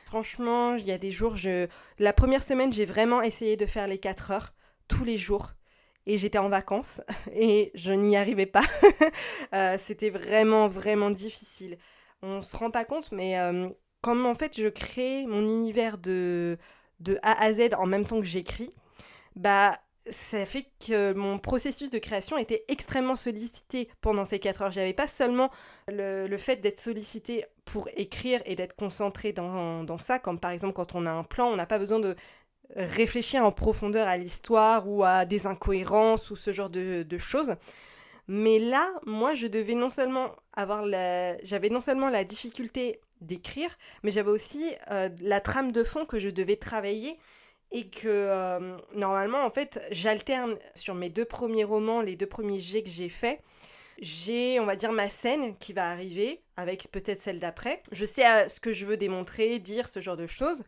Franchement, 0.05 0.75
il 0.75 0.85
y 0.85 0.91
a 0.91 0.97
des 0.97 1.11
jours, 1.11 1.35
je... 1.35 1.67
la 1.99 2.13
première 2.13 2.43
semaine, 2.43 2.71
j'ai 2.71 2.85
vraiment 2.85 3.21
essayé 3.21 3.57
de 3.57 3.65
faire 3.65 3.87
les 3.87 3.97
4 3.97 4.31
heures 4.31 4.53
tous 4.87 5.03
les 5.03 5.17
jours. 5.17 5.51
Et 6.05 6.17
j'étais 6.17 6.37
en 6.37 6.47
vacances 6.47 7.01
et 7.33 7.71
je 7.75 7.91
n'y 7.91 8.15
arrivais 8.15 8.45
pas. 8.45 8.63
Euh, 9.53 9.77
c'était 9.77 10.09
vraiment, 10.09 10.67
vraiment 10.67 11.09
difficile. 11.09 11.77
On 12.21 12.41
se 12.41 12.57
rend 12.57 12.69
pas 12.69 12.83
compte, 12.83 13.13
mais 13.13 13.39
euh, 13.39 13.69
comme 14.01 14.25
en 14.25 14.35
fait 14.35 14.59
je 14.59 14.67
crée 14.67 15.25
mon 15.25 15.41
univers 15.41 15.97
de, 15.97 16.57
de 16.99 17.17
A 17.23 17.41
à 17.41 17.53
Z 17.53 17.69
en 17.77 17.85
même 17.85 18.05
temps 18.05 18.19
que 18.19 18.25
j'écris, 18.25 18.71
bah 19.37 19.79
ça 20.11 20.45
fait 20.45 20.65
que 20.85 21.13
mon 21.13 21.39
processus 21.39 21.89
de 21.89 21.99
création 21.99 22.37
était 22.37 22.63
extrêmement 22.67 23.15
sollicité 23.15 23.89
pendant 24.01 24.25
ces 24.25 24.39
4 24.39 24.61
heures. 24.61 24.71
J'avais 24.71 24.93
pas 24.93 25.07
seulement 25.07 25.49
le, 25.87 26.35
fait 26.37 26.57
d'être 26.57 26.79
sollicité 26.79 27.45
pour 27.65 27.87
écrire 27.95 28.41
et 28.45 28.55
d'être 28.55 28.75
concentré 28.75 29.33
dans, 29.33 29.83
dans, 29.83 29.97
ça, 29.97 30.19
comme 30.19 30.39
par 30.39 30.51
exemple 30.51 30.73
quand 30.73 30.95
on 30.95 31.05
a 31.05 31.11
un 31.11 31.23
plan, 31.23 31.47
on 31.47 31.55
n'a 31.55 31.65
pas 31.65 31.79
besoin 31.79 31.99
de 31.99 32.15
réfléchir 32.75 33.43
en 33.43 33.51
profondeur 33.51 34.07
à 34.07 34.17
l'histoire 34.17 34.87
ou 34.87 35.03
à 35.03 35.25
des 35.25 35.47
incohérences 35.47 36.31
ou 36.31 36.35
ce 36.35 36.51
genre 36.51 36.69
de, 36.69 37.03
de, 37.03 37.17
choses. 37.17 37.55
Mais 38.27 38.59
là, 38.59 38.91
moi, 39.05 39.33
je 39.33 39.47
devais 39.47 39.75
non 39.75 39.89
seulement 39.89 40.35
avoir 40.53 40.85
la... 40.85 41.37
J'avais 41.43 41.69
non 41.69 41.81
seulement 41.81 42.09
la 42.09 42.23
difficulté 42.23 42.99
d'écrire, 43.21 43.69
mais 44.03 44.11
j'avais 44.11 44.31
aussi 44.31 44.73
euh, 44.91 45.09
la 45.21 45.39
trame 45.39 45.71
de 45.71 45.83
fond 45.83 46.05
que 46.05 46.19
je 46.19 46.29
devais 46.29 46.57
travailler 46.57 47.17
et 47.71 47.89
que 47.89 48.07
euh, 48.07 48.77
normalement 48.93 49.43
en 49.43 49.51
fait 49.51 49.81
j'alterne 49.91 50.57
sur 50.75 50.95
mes 50.95 51.09
deux 51.09 51.25
premiers 51.25 51.63
romans, 51.63 52.01
les 52.01 52.15
deux 52.15 52.27
premiers 52.27 52.59
jets 52.59 52.83
que 52.83 52.89
j'ai 52.89 53.09
faits. 53.09 53.39
J'ai, 53.99 54.59
on 54.59 54.65
va 54.65 54.75
dire, 54.75 54.91
ma 54.91 55.09
scène 55.09 55.57
qui 55.57 55.73
va 55.73 55.89
arriver, 55.89 56.43
avec 56.55 56.91
peut-être 56.91 57.23
celle 57.23 57.39
d'après. 57.39 57.81
Je 57.91 58.05
sais 58.05 58.27
euh, 58.27 58.47
ce 58.47 58.59
que 58.59 58.71
je 58.71 58.85
veux 58.85 58.95
démontrer, 58.95 59.57
dire, 59.57 59.89
ce 59.89 59.99
genre 59.99 60.17
de 60.17 60.27
choses. 60.27 60.63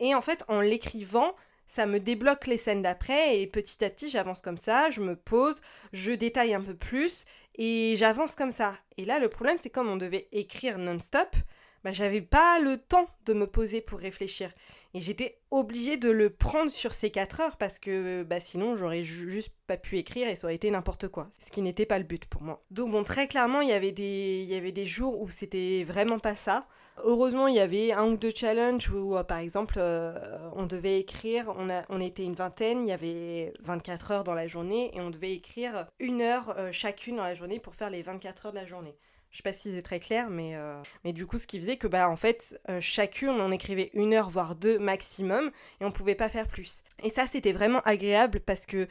Et 0.00 0.12
en 0.12 0.20
fait, 0.20 0.42
en 0.48 0.60
l'écrivant, 0.60 1.36
ça 1.66 1.86
me 1.86 2.00
débloque 2.00 2.46
les 2.46 2.58
scènes 2.58 2.82
d'après 2.82 3.38
et 3.40 3.46
petit 3.46 3.84
à 3.84 3.90
petit 3.90 4.08
j'avance 4.08 4.42
comme 4.42 4.58
ça, 4.58 4.90
je 4.90 5.00
me 5.00 5.16
pose, 5.16 5.60
je 5.92 6.12
détaille 6.12 6.54
un 6.54 6.60
peu 6.60 6.74
plus 6.74 7.24
et 7.56 7.94
j'avance 7.96 8.34
comme 8.34 8.50
ça. 8.50 8.76
Et 8.98 9.04
là 9.04 9.18
le 9.18 9.28
problème 9.28 9.56
c'est 9.60 9.70
comme 9.70 9.88
on 9.88 9.96
devait 9.96 10.28
écrire 10.32 10.78
non-stop, 10.78 11.34
bah, 11.82 11.92
j'avais 11.92 12.20
pas 12.20 12.58
le 12.60 12.76
temps 12.78 13.06
de 13.26 13.32
me 13.32 13.46
poser 13.46 13.80
pour 13.80 13.98
réfléchir. 13.98 14.50
Et 14.94 15.00
j'étais 15.00 15.40
obligée 15.50 15.96
de 15.96 16.08
le 16.08 16.30
prendre 16.30 16.70
sur 16.70 16.94
ces 16.94 17.10
4 17.10 17.40
heures 17.40 17.56
parce 17.56 17.80
que 17.80 18.22
bah, 18.22 18.38
sinon 18.38 18.76
j'aurais 18.76 19.02
juste 19.02 19.52
pas 19.66 19.76
pu 19.76 19.98
écrire 19.98 20.28
et 20.28 20.36
ça 20.36 20.46
aurait 20.46 20.54
été 20.54 20.70
n'importe 20.70 21.08
quoi. 21.08 21.28
Ce 21.32 21.50
qui 21.50 21.62
n'était 21.62 21.84
pas 21.84 21.98
le 21.98 22.04
but 22.04 22.26
pour 22.26 22.42
moi. 22.42 22.62
Donc 22.70 22.92
bon, 22.92 23.02
très 23.02 23.26
clairement, 23.26 23.60
il 23.60 23.68
y 23.68 23.72
avait 23.72 23.90
des, 23.90 24.40
il 24.42 24.48
y 24.48 24.54
avait 24.54 24.72
des 24.72 24.86
jours 24.86 25.20
où 25.20 25.28
c'était 25.28 25.82
vraiment 25.84 26.20
pas 26.20 26.36
ça. 26.36 26.68
Heureusement, 27.02 27.48
il 27.48 27.56
y 27.56 27.60
avait 27.60 27.92
un 27.92 28.04
ou 28.04 28.16
deux 28.16 28.30
challenges 28.32 28.88
où, 28.88 29.16
euh, 29.16 29.24
par 29.24 29.38
exemple, 29.38 29.76
euh, 29.78 30.14
on 30.54 30.64
devait 30.64 31.00
écrire, 31.00 31.52
on, 31.58 31.68
a, 31.68 31.82
on 31.88 32.00
était 32.00 32.22
une 32.22 32.34
vingtaine, 32.34 32.86
il 32.86 32.88
y 32.88 32.92
avait 32.92 33.52
24 33.64 34.10
heures 34.12 34.24
dans 34.24 34.34
la 34.34 34.46
journée 34.46 34.92
et 34.94 35.00
on 35.00 35.10
devait 35.10 35.32
écrire 35.32 35.88
une 35.98 36.22
heure 36.22 36.54
euh, 36.56 36.70
chacune 36.70 37.16
dans 37.16 37.24
la 37.24 37.34
journée 37.34 37.58
pour 37.58 37.74
faire 37.74 37.90
les 37.90 38.02
24 38.02 38.46
heures 38.46 38.52
de 38.52 38.58
la 38.58 38.66
journée. 38.66 38.96
Je 39.34 39.38
sais 39.38 39.42
pas 39.42 39.52
si 39.52 39.74
c'est 39.74 39.82
très 39.82 39.98
clair, 39.98 40.30
mais, 40.30 40.54
euh, 40.54 40.80
mais 41.02 41.12
du 41.12 41.26
coup, 41.26 41.38
ce 41.38 41.48
qui 41.48 41.58
faisait 41.58 41.76
que, 41.76 41.88
bah, 41.88 42.08
en 42.08 42.14
fait, 42.14 42.60
euh, 42.70 42.80
chacune, 42.80 43.30
on 43.30 43.50
écrivait 43.50 43.90
une 43.92 44.14
heure, 44.14 44.30
voire 44.30 44.54
deux 44.54 44.78
maximum, 44.78 45.50
et 45.80 45.84
on 45.84 45.90
pouvait 45.90 46.14
pas 46.14 46.28
faire 46.28 46.46
plus. 46.46 46.84
Et 47.02 47.10
ça, 47.10 47.26
c'était 47.26 47.50
vraiment 47.50 47.80
agréable 47.80 48.38
parce 48.38 48.64
que, 48.64 48.86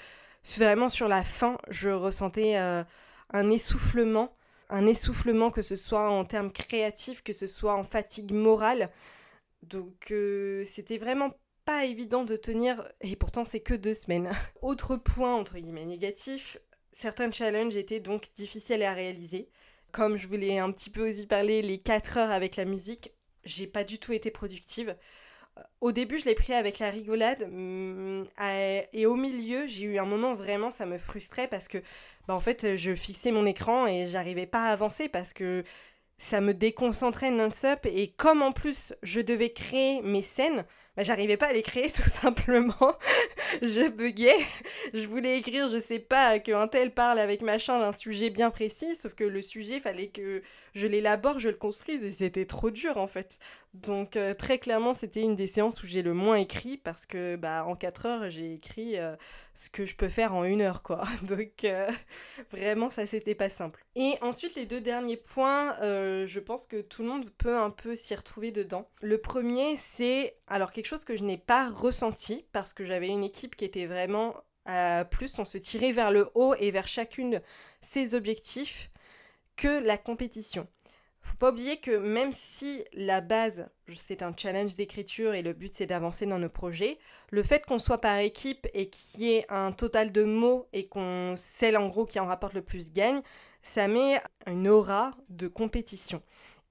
vraiment, 0.58 0.90
sur 0.90 1.08
la 1.08 1.24
fin, 1.24 1.58
je 1.70 1.90
ressentais 1.92 2.58
euh, 2.58 2.84
un 3.32 3.50
essoufflement, 3.52 4.36
un 4.68 4.86
essoufflement, 4.86 5.50
que 5.50 5.62
ce 5.62 5.78
soit 5.78 6.10
en 6.10 6.26
termes 6.26 6.52
créatifs, 6.52 7.24
que 7.24 7.32
ce 7.32 7.48
soit 7.48 7.76
en 7.76 7.84
fatigue 7.84 8.34
morale. 8.34 8.92
Donc, 9.62 10.14
c'était 10.66 10.98
vraiment 10.98 11.32
pas 11.64 11.86
évident 11.86 12.26
de 12.26 12.36
tenir, 12.36 12.92
et 13.00 13.16
pourtant, 13.16 13.46
c'est 13.46 13.62
que 13.62 13.76
deux 13.76 13.94
semaines. 13.94 14.30
Autre 14.62 14.98
point, 14.98 15.34
entre 15.34 15.58
guillemets, 15.58 15.86
négatif, 15.86 16.58
certains 16.92 17.32
challenges 17.32 17.78
étaient 17.78 18.02
donc 18.02 18.28
difficiles 18.36 18.84
à 18.84 18.94
réaliser 18.94 19.48
comme 19.94 20.18
je 20.18 20.28
voulais 20.28 20.60
un 20.60 20.72
petit 20.72 20.90
peu 20.90 21.10
aussi 21.10 21.28
parler 21.28 21.62
les 21.62 21.78
4 21.80 22.18
heures 22.18 22.32
avec 22.32 22.58
la 22.58 22.66
musique, 22.66 23.14
j'ai 23.46 23.68
pas 23.68 23.84
du 23.86 24.00
tout 24.00 24.14
été 24.14 24.32
productive. 24.32 24.96
au 25.82 25.92
début, 25.92 26.18
je 26.20 26.26
l'ai 26.26 26.36
pris 26.36 26.54
avec 26.54 26.80
la 26.80 26.90
rigolade. 26.92 27.48
Mm, 27.52 28.24
et 28.94 29.06
au 29.06 29.16
milieu, 29.16 29.68
j'ai 29.68 29.86
eu 29.86 30.00
un 30.00 30.06
moment 30.06 30.34
vraiment, 30.34 30.72
ça 30.72 30.86
me 30.86 30.98
frustrait 30.98 31.48
parce 31.48 31.68
que, 31.68 31.80
bah, 32.28 32.36
en 32.36 32.40
fait, 32.40 32.76
je 32.78 32.96
fixais 32.96 33.32
mon 33.32 33.46
écran 33.46 33.88
et 33.88 34.08
j'arrivais 34.08 34.48
pas 34.48 34.68
à 34.70 34.74
avancer 34.74 35.10
parce 35.10 35.34
que 35.34 35.64
ça 36.18 36.42
me 36.42 36.54
déconcentrait 36.54 37.32
non-stop. 37.32 37.86
Et 37.86 38.10
comme 38.14 38.42
en 38.42 38.52
plus, 38.52 38.96
je 39.04 39.22
devais 39.22 39.52
créer 39.54 40.02
mes 40.02 40.22
scènes, 40.24 40.66
bah, 40.96 41.04
j'arrivais 41.04 41.38
pas 41.38 41.48
à 41.48 41.54
les 41.54 41.64
tout 41.64 42.10
simplement. 42.10 42.98
je 43.62 43.90
buguais. 43.90 44.38
Je 44.94 45.08
voulais 45.08 45.38
écrire, 45.38 45.70
je 45.70 45.80
sais 45.80 46.00
pas, 46.00 46.40
qu'un 46.40 46.68
tel 46.68 46.92
parle 46.94 47.20
avec 47.20 47.42
machin 47.42 47.80
d'un 47.80 47.92
sujet 47.92 48.30
bien 48.30 48.52
précis, 48.52 48.96
sauf 48.96 49.14
que 49.14 49.24
le 49.24 49.42
sujet, 49.42 49.80
fallait 49.80 50.10
que 50.10 50.42
je 50.76 50.88
l'élabore, 50.88 51.40
je 51.40 51.50
le 51.50 51.56
construise, 51.56 52.04
et 52.04 52.12
c'était 52.12 52.46
trop 52.46 52.70
dur 52.70 52.98
en 52.98 53.08
fait. 53.08 53.38
Donc 53.74 54.18
euh, 54.18 54.36
très 54.36 54.60
clairement, 54.60 54.94
c'était 54.94 55.22
une 55.22 55.36
des 55.36 55.48
séances 55.48 55.82
où 55.82 55.88
j'ai 55.88 56.04
le 56.04 56.14
moins 56.14 56.36
écrit, 56.36 56.78
parce 56.78 57.08
que 57.08 57.36
bah, 57.36 57.66
en 57.66 57.76
4 57.76 58.06
heures, 58.06 58.30
j'ai 58.30 58.54
écrit 58.54 59.00
euh, 59.00 59.16
ce 59.56 59.72
que 59.72 59.88
je 59.88 59.96
peux 59.96 60.10
faire 60.10 60.36
en 60.36 60.44
une 60.44 60.62
heure, 60.62 60.84
quoi. 60.84 61.04
Donc 61.24 61.64
euh, 61.64 61.90
vraiment, 62.52 62.92
ça 62.92 63.08
c'était 63.08 63.34
pas 63.34 63.50
simple. 63.50 63.84
Et 63.96 64.16
ensuite, 64.22 64.56
les 64.56 64.68
deux 64.68 64.80
derniers 64.82 65.18
points, 65.18 65.76
je 65.82 66.40
pense 66.40 66.68
que 66.68 66.82
tout 66.82 67.02
le 67.02 67.10
monde 67.10 67.26
peut 67.32 67.58
un 67.58 67.72
peu 67.72 67.96
s'y 67.96 68.14
retrouver 68.14 68.52
dedans. 68.52 68.88
Le 69.02 69.18
premier, 69.18 69.76
c'est 69.78 70.38
alors 70.48 70.72
quelque 70.72 70.88
chose 70.88 71.04
que 71.04 71.16
je 71.16 71.24
n'ai 71.24 71.38
pas 71.38 71.70
ressenti 71.70 72.46
parce 72.52 72.74
que 72.74 72.84
j'avais 72.84 73.08
une 73.08 73.24
équipe 73.24 73.56
qui 73.56 73.66
était 73.66 73.88
vraiment 73.88 74.36
plus, 75.10 75.40
on 75.40 75.46
se 75.46 75.58
tirait 75.58 75.92
vers 75.92 76.12
le 76.12 76.30
haut 76.36 76.54
et 76.60 76.70
vers 76.72 76.88
chacune 76.88 77.42
ses 77.82 78.14
objectifs 78.14 78.92
que 79.56 79.84
la 79.84 79.98
compétition. 79.98 80.68
Faut 81.24 81.38
pas 81.38 81.52
oublier 81.52 81.78
que 81.78 81.98
même 81.98 82.34
si 82.34 82.84
la 82.94 83.22
base, 83.22 83.68
c'est 83.88 84.22
un 84.24 84.34
challenge 84.36 84.76
d'écriture 84.76 85.34
et 85.34 85.42
le 85.42 85.54
but 85.54 85.74
c'est 85.74 85.86
d'avancer 85.86 86.26
dans 86.26 86.38
nos 86.38 86.50
projets, 86.50 87.00
le 87.32 87.44
fait 87.44 87.66
qu'on 87.66 87.80
soit 87.80 88.00
par 88.00 88.18
équipe 88.18 88.68
et 88.74 88.90
qu'il 88.90 89.22
y 89.22 89.34
ait 89.34 89.46
un 89.50 89.72
total 89.72 90.12
de 90.12 90.26
mots 90.26 90.68
et 90.74 90.86
qu'on 90.86 91.36
celle 91.38 91.78
en 91.78 91.88
gros 91.88 92.06
qui 92.06 92.20
en 92.20 92.26
rapporte 92.26 92.54
le 92.54 92.62
plus 92.62 92.92
gagne, 92.92 93.22
ça 93.62 93.88
met 93.88 94.22
une 94.48 94.68
aura 94.68 95.12
de 95.30 95.48
compétition. 95.48 96.22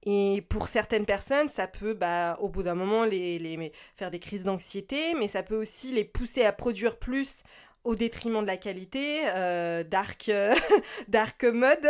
Et 0.05 0.45
pour 0.49 0.69
certaines 0.69 1.07
personnes, 1.07 1.49
ça 1.49 1.67
peut, 1.69 1.95
bah, 1.95 2.37
au 2.41 2.49
bout 2.49 2.65
d'un 2.65 2.75
moment, 2.75 3.05
les, 3.05 3.39
les, 3.39 3.73
faire 3.97 4.11
des 4.11 4.19
crises 4.19 4.45
d'anxiété, 4.45 5.15
mais 5.15 5.29
ça 5.29 5.43
peut 5.43 5.57
aussi 5.57 5.93
les 5.93 6.05
pousser 6.05 6.45
à 6.45 6.53
produire 6.53 6.99
plus 6.99 7.45
au 7.85 7.95
détriment 7.95 8.43
de 8.43 8.47
la 8.47 8.57
qualité, 8.57 9.23
euh, 9.35 9.83
dark, 9.85 10.29
euh, 10.29 10.55
dark 11.09 11.45
mode, 11.45 11.89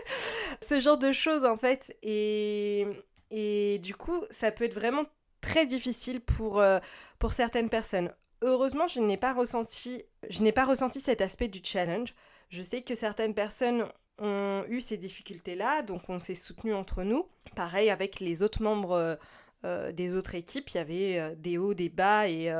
ce 0.66 0.80
genre 0.80 0.98
de 0.98 1.12
choses 1.12 1.44
en 1.44 1.56
fait. 1.56 1.96
Et, 2.02 2.86
et 3.30 3.78
du 3.78 3.94
coup, 3.94 4.22
ça 4.30 4.52
peut 4.52 4.64
être 4.64 4.74
vraiment 4.74 5.04
très 5.44 5.66
difficile 5.66 6.20
pour, 6.20 6.60
euh, 6.60 6.78
pour 7.18 7.32
certaines 7.32 7.68
personnes. 7.68 8.10
Heureusement, 8.42 8.86
je 8.86 9.00
n'ai 9.00 9.16
pas 9.16 9.32
ressenti, 9.32 10.02
je 10.28 10.42
n'ai 10.42 10.52
pas 10.52 10.64
ressenti 10.64 11.00
cet 11.00 11.20
aspect 11.20 11.48
du 11.48 11.60
challenge. 11.62 12.14
Je 12.48 12.62
sais 12.62 12.82
que 12.82 12.94
certaines 12.94 13.34
personnes 13.34 13.86
ont 14.18 14.64
eu 14.68 14.80
ces 14.80 14.96
difficultés-là, 14.96 15.82
donc 15.82 16.08
on 16.08 16.18
s'est 16.18 16.34
soutenu 16.34 16.72
entre 16.72 17.02
nous. 17.02 17.26
Pareil 17.56 17.90
avec 17.90 18.20
les 18.20 18.42
autres 18.42 18.62
membres 18.62 18.92
euh, 18.92 19.16
euh, 19.64 19.92
des 19.92 20.14
autres 20.14 20.34
équipes, 20.34 20.70
il 20.70 20.76
y 20.76 20.80
avait 20.80 21.36
des 21.36 21.58
hauts, 21.58 21.74
des 21.74 21.88
bas 21.88 22.28
et 22.28 22.52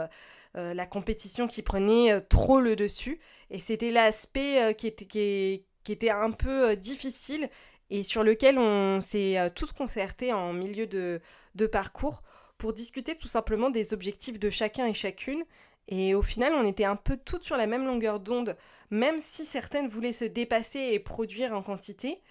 la 0.54 0.86
compétition 0.86 1.46
qui 1.46 1.62
prenait 1.62 2.20
trop 2.22 2.60
le 2.60 2.76
dessus. 2.76 3.18
Et 3.50 3.58
c'était 3.58 3.90
l'aspect 3.90 4.74
qui, 4.78 4.86
était, 4.86 5.04
qui, 5.04 5.92
était 5.92 6.10
un 6.10 6.30
peu 6.30 6.76
difficile 6.76 7.48
et 7.90 8.02
sur 8.02 8.22
lequel 8.22 8.58
on 8.58 9.00
s'est 9.00 9.36
tous 9.54 9.72
concertés 9.72 10.32
en 10.32 10.52
milieu 10.52 10.86
de, 10.86 11.20
de 11.54 11.66
parcours 11.66 12.22
pour 12.56 12.72
discuter 12.72 13.16
tout 13.16 13.28
simplement 13.28 13.68
des 13.68 13.92
objectifs 13.92 14.38
de 14.38 14.48
chacun 14.48 14.86
et 14.86 14.94
chacune 14.94 15.44
et 15.88 16.14
au 16.14 16.22
final, 16.22 16.54
on 16.54 16.64
était 16.64 16.84
un 16.84 16.96
peu 16.96 17.16
toutes 17.16 17.44
sur 17.44 17.56
la 17.56 17.66
même 17.66 17.86
longueur 17.86 18.20
d'onde, 18.20 18.56
même 18.90 19.20
si 19.20 19.44
certaines 19.44 19.88
voulaient 19.88 20.12
se 20.12 20.24
dépasser 20.24 20.80
et 20.92 20.98
produire 20.98 21.52
en 21.52 21.62
quantité. 21.62 22.22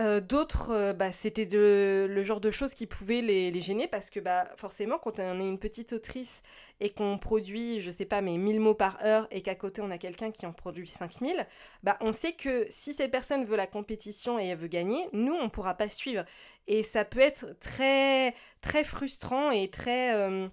Euh, 0.00 0.20
d'autres, 0.20 0.70
euh, 0.70 0.92
bah, 0.94 1.12
c'était 1.12 1.46
le 1.52 2.24
genre 2.24 2.40
de 2.40 2.50
choses 2.50 2.72
qui 2.72 2.86
pouvaient 2.86 3.20
les, 3.20 3.60
gêner 3.60 3.86
parce 3.86 4.08
que 4.08 4.20
bah, 4.20 4.44
forcément, 4.56 4.98
quand 4.98 5.20
on 5.20 5.38
est 5.38 5.46
une 5.46 5.58
petite 5.58 5.92
autrice 5.92 6.42
et 6.80 6.90
qu'on 6.90 7.18
produit, 7.18 7.78
je 7.80 7.90
sais 7.90 8.06
pas, 8.06 8.22
mais 8.22 8.38
1000 8.38 8.58
mots 8.58 8.74
par 8.74 9.04
heure 9.04 9.28
et 9.30 9.42
qu'à 9.42 9.54
côté 9.54 9.82
on 9.82 9.90
a 9.90 9.98
quelqu'un 9.98 10.30
qui 10.30 10.46
en 10.46 10.52
produit 10.54 10.86
5000, 10.86 11.46
bah, 11.82 11.98
on 12.00 12.10
sait 12.10 12.32
que 12.32 12.64
si 12.70 12.94
cette 12.94 13.10
personne 13.10 13.44
veut 13.44 13.56
la 13.56 13.66
compétition 13.66 14.38
et 14.38 14.46
elle 14.46 14.58
veut 14.58 14.68
gagner, 14.68 15.06
nous, 15.12 15.34
on 15.34 15.50
pourra 15.50 15.74
pas 15.74 15.90
suivre. 15.90 16.24
Et 16.66 16.82
ça 16.82 17.04
peut 17.04 17.20
être 17.20 17.58
très, 17.60 18.34
très 18.62 18.84
frustrant 18.84 19.50
et 19.50 19.68
très. 19.70 20.14
Euh, 20.14 20.48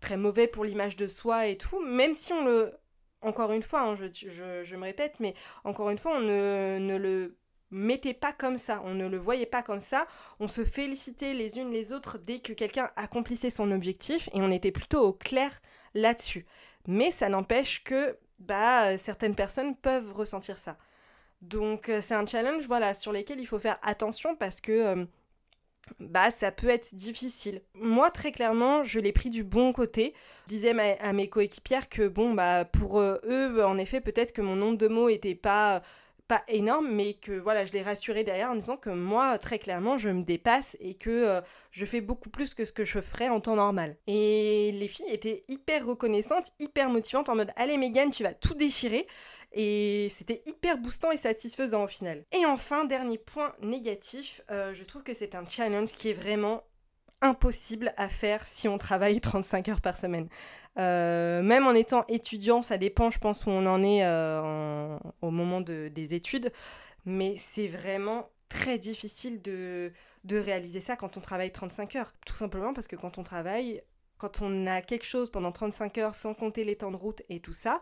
très 0.00 0.16
mauvais 0.16 0.46
pour 0.46 0.64
l'image 0.64 0.96
de 0.96 1.08
soi 1.08 1.46
et 1.46 1.58
tout, 1.58 1.80
même 1.80 2.14
si 2.14 2.32
on 2.32 2.42
le... 2.44 2.72
Encore 3.22 3.52
une 3.52 3.60
fois, 3.62 3.82
hein, 3.82 3.94
je, 3.94 4.06
je, 4.64 4.76
me 4.76 4.82
répète, 4.84 5.20
mais 5.20 5.34
encore 5.64 5.90
une 5.90 5.98
fois, 5.98 6.16
on 6.16 6.20
ne, 6.20 6.78
ne 6.80 6.96
le 6.96 7.36
mettait 7.70 8.14
pas 8.14 8.32
comme 8.32 8.58
ça, 8.58 8.82
on 8.84 8.94
ne 8.94 9.06
le 9.06 9.18
voyait 9.18 9.46
pas 9.46 9.62
comme 9.62 9.80
ça, 9.80 10.06
on 10.38 10.48
se 10.48 10.64
félicitait 10.64 11.34
les 11.34 11.58
unes 11.58 11.70
les 11.70 11.92
autres 11.92 12.18
dès 12.18 12.40
que 12.40 12.52
quelqu'un 12.52 12.90
accomplissait 12.96 13.50
son 13.50 13.70
objectif 13.70 14.28
et 14.32 14.40
on 14.40 14.50
était 14.50 14.72
plutôt 14.72 15.02
au 15.06 15.12
clair 15.12 15.60
là-dessus. 15.94 16.46
Mais 16.86 17.10
ça 17.10 17.28
n'empêche 17.28 17.84
que 17.84 18.16
bah, 18.38 18.96
certaines 18.98 19.34
personnes 19.34 19.76
peuvent 19.76 20.12
ressentir 20.12 20.58
ça. 20.58 20.76
Donc 21.42 21.88
euh, 21.88 22.00
c'est 22.00 22.14
un 22.14 22.26
challenge 22.26 22.66
voilà, 22.66 22.94
sur 22.94 23.12
lequel 23.12 23.40
il 23.40 23.46
faut 23.46 23.58
faire 23.58 23.78
attention 23.82 24.36
parce 24.36 24.60
que 24.60 24.72
euh, 24.72 25.04
bah 25.98 26.30
ça 26.30 26.52
peut 26.52 26.68
être 26.68 26.94
difficile. 26.94 27.62
Moi 27.74 28.10
très 28.10 28.32
clairement, 28.32 28.82
je 28.82 29.00
l'ai 29.00 29.12
pris 29.12 29.30
du 29.30 29.42
bon 29.44 29.72
côté. 29.72 30.14
Je 30.44 30.48
disais 30.48 30.98
à 31.00 31.12
mes 31.12 31.28
coéquipières 31.28 31.88
que 31.88 32.08
bon 32.08 32.34
bah 32.34 32.64
pour 32.64 33.00
euh, 33.00 33.16
eux 33.24 33.64
en 33.64 33.78
effet 33.78 34.00
peut-être 34.00 34.32
que 34.32 34.42
mon 34.42 34.56
nombre 34.56 34.76
de 34.76 34.88
mots 34.88 35.08
était 35.08 35.34
pas 35.34 35.82
pas 36.30 36.44
énorme, 36.46 36.88
mais 36.88 37.14
que 37.14 37.32
voilà, 37.32 37.64
je 37.64 37.72
les 37.72 37.82
rassurais 37.82 38.22
derrière 38.22 38.52
en 38.52 38.54
disant 38.54 38.76
que 38.76 38.90
moi, 38.90 39.36
très 39.36 39.58
clairement, 39.58 39.98
je 39.98 40.10
me 40.10 40.22
dépasse 40.22 40.76
et 40.78 40.94
que 40.94 41.10
euh, 41.10 41.40
je 41.72 41.84
fais 41.84 42.00
beaucoup 42.00 42.30
plus 42.30 42.54
que 42.54 42.64
ce 42.64 42.70
que 42.70 42.84
je 42.84 43.00
ferais 43.00 43.28
en 43.28 43.40
temps 43.40 43.56
normal. 43.56 43.96
Et 44.06 44.70
les 44.70 44.86
filles 44.86 45.10
étaient 45.10 45.42
hyper 45.48 45.84
reconnaissantes, 45.84 46.52
hyper 46.60 46.88
motivantes, 46.88 47.28
en 47.30 47.34
mode 47.34 47.50
Allez, 47.56 47.78
Megan, 47.78 48.10
tu 48.10 48.22
vas 48.22 48.32
tout 48.32 48.54
déchirer. 48.54 49.08
Et 49.52 50.06
c'était 50.08 50.40
hyper 50.46 50.78
boostant 50.78 51.10
et 51.10 51.16
satisfaisant 51.16 51.82
au 51.82 51.88
final. 51.88 52.24
Et 52.30 52.46
enfin, 52.46 52.84
dernier 52.84 53.18
point 53.18 53.52
négatif, 53.60 54.40
euh, 54.52 54.72
je 54.72 54.84
trouve 54.84 55.02
que 55.02 55.14
c'est 55.14 55.34
un 55.34 55.44
challenge 55.48 55.90
qui 55.90 56.10
est 56.10 56.14
vraiment 56.14 56.62
impossible 57.22 57.92
à 57.96 58.08
faire 58.08 58.46
si 58.46 58.68
on 58.68 58.78
travaille 58.78 59.20
35 59.20 59.68
heures 59.68 59.80
par 59.80 59.96
semaine. 59.96 60.28
Euh, 60.78 61.42
même 61.42 61.66
en 61.66 61.72
étant 61.72 62.04
étudiant, 62.08 62.62
ça 62.62 62.78
dépend, 62.78 63.10
je 63.10 63.18
pense, 63.18 63.46
où 63.46 63.50
on 63.50 63.66
en 63.66 63.82
est 63.82 64.04
euh, 64.04 64.98
au 65.20 65.30
moment 65.30 65.60
des 65.60 66.14
études, 66.14 66.52
mais 67.04 67.34
c'est 67.36 67.66
vraiment 67.66 68.28
très 68.48 68.78
difficile 68.78 69.40
de, 69.42 69.92
de 70.24 70.36
réaliser 70.38 70.80
ça 70.80 70.96
quand 70.96 71.16
on 71.16 71.20
travaille 71.20 71.50
35 71.50 71.96
heures. 71.96 72.12
Tout 72.26 72.34
simplement 72.34 72.72
parce 72.72 72.88
que 72.88 72.96
quand 72.96 73.18
on 73.18 73.22
travaille, 73.22 73.82
quand 74.18 74.42
on 74.42 74.66
a 74.66 74.82
quelque 74.82 75.06
chose 75.06 75.30
pendant 75.30 75.52
35 75.52 75.98
heures 75.98 76.14
sans 76.14 76.34
compter 76.34 76.64
les 76.64 76.76
temps 76.76 76.90
de 76.90 76.96
route 76.96 77.22
et 77.28 77.40
tout 77.40 77.52
ça, 77.52 77.80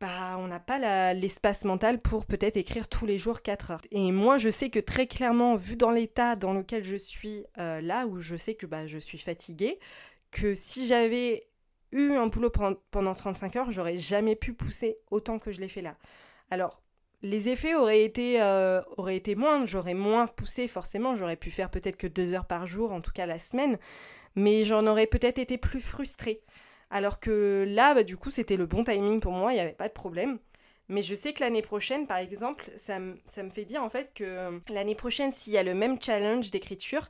bah, 0.00 0.36
on 0.38 0.48
n'a 0.48 0.60
pas 0.60 1.14
l'espace 1.14 1.64
mental 1.64 2.00
pour 2.00 2.26
peut-être 2.26 2.56
écrire 2.56 2.88
tous 2.88 3.06
les 3.06 3.16
jours 3.16 3.40
4 3.42 3.70
heures. 3.70 3.82
Et 3.90 4.12
moi, 4.12 4.36
je 4.36 4.50
sais 4.50 4.68
que 4.68 4.78
très 4.78 5.06
clairement, 5.06 5.56
vu 5.56 5.76
dans 5.76 5.90
l'état 5.90 6.36
dans 6.36 6.52
lequel 6.52 6.84
je 6.84 6.96
suis 6.96 7.44
euh, 7.58 7.80
là, 7.80 8.06
où 8.06 8.20
je 8.20 8.36
sais 8.36 8.54
que 8.54 8.66
bah, 8.66 8.86
je 8.86 8.98
suis 8.98 9.18
fatiguée, 9.18 9.78
que 10.30 10.54
si 10.54 10.86
j'avais 10.86 11.46
eu 11.92 12.12
un 12.12 12.26
boulot 12.26 12.50
pendant 12.90 13.14
35 13.14 13.56
heures, 13.56 13.72
j'aurais 13.72 13.96
jamais 13.96 14.36
pu 14.36 14.52
pousser 14.52 14.98
autant 15.10 15.38
que 15.38 15.50
je 15.50 15.60
l'ai 15.60 15.68
fait 15.68 15.82
là. 15.82 15.96
Alors, 16.50 16.82
les 17.22 17.48
effets 17.48 17.74
auraient 17.74 18.04
été, 18.04 18.42
euh, 18.42 18.82
auraient 18.98 19.16
été 19.16 19.34
moindres, 19.34 19.66
j'aurais 19.66 19.94
moins 19.94 20.26
poussé 20.26 20.68
forcément, 20.68 21.16
j'aurais 21.16 21.36
pu 21.36 21.50
faire 21.50 21.70
peut-être 21.70 21.96
que 21.96 22.06
2 22.06 22.34
heures 22.34 22.46
par 22.46 22.66
jour, 22.66 22.92
en 22.92 23.00
tout 23.00 23.12
cas 23.12 23.24
la 23.24 23.38
semaine, 23.38 23.78
mais 24.34 24.64
j'en 24.64 24.86
aurais 24.86 25.06
peut-être 25.06 25.38
été 25.38 25.56
plus 25.56 25.80
frustrée. 25.80 26.42
Alors 26.90 27.20
que 27.20 27.64
là, 27.68 27.94
bah, 27.94 28.04
du 28.04 28.16
coup, 28.16 28.30
c'était 28.30 28.56
le 28.56 28.66
bon 28.66 28.84
timing 28.84 29.20
pour 29.20 29.32
moi, 29.32 29.52
il 29.52 29.56
n'y 29.56 29.60
avait 29.60 29.72
pas 29.72 29.88
de 29.88 29.92
problème. 29.92 30.38
Mais 30.88 31.02
je 31.02 31.14
sais 31.14 31.32
que 31.32 31.42
l'année 31.42 31.62
prochaine, 31.62 32.06
par 32.06 32.18
exemple, 32.18 32.70
ça, 32.76 32.98
me 33.00 33.50
fait 33.52 33.64
dire 33.64 33.82
en 33.82 33.88
fait 33.88 34.12
que 34.14 34.24
euh, 34.24 34.58
l'année 34.68 34.94
prochaine, 34.94 35.32
s'il 35.32 35.52
y 35.52 35.58
a 35.58 35.64
le 35.64 35.74
même 35.74 36.00
challenge 36.00 36.50
d'écriture, 36.50 37.08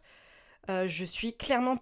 euh, 0.71 0.89
je 0.89 1.05
suis 1.05 1.37
clairement 1.37 1.77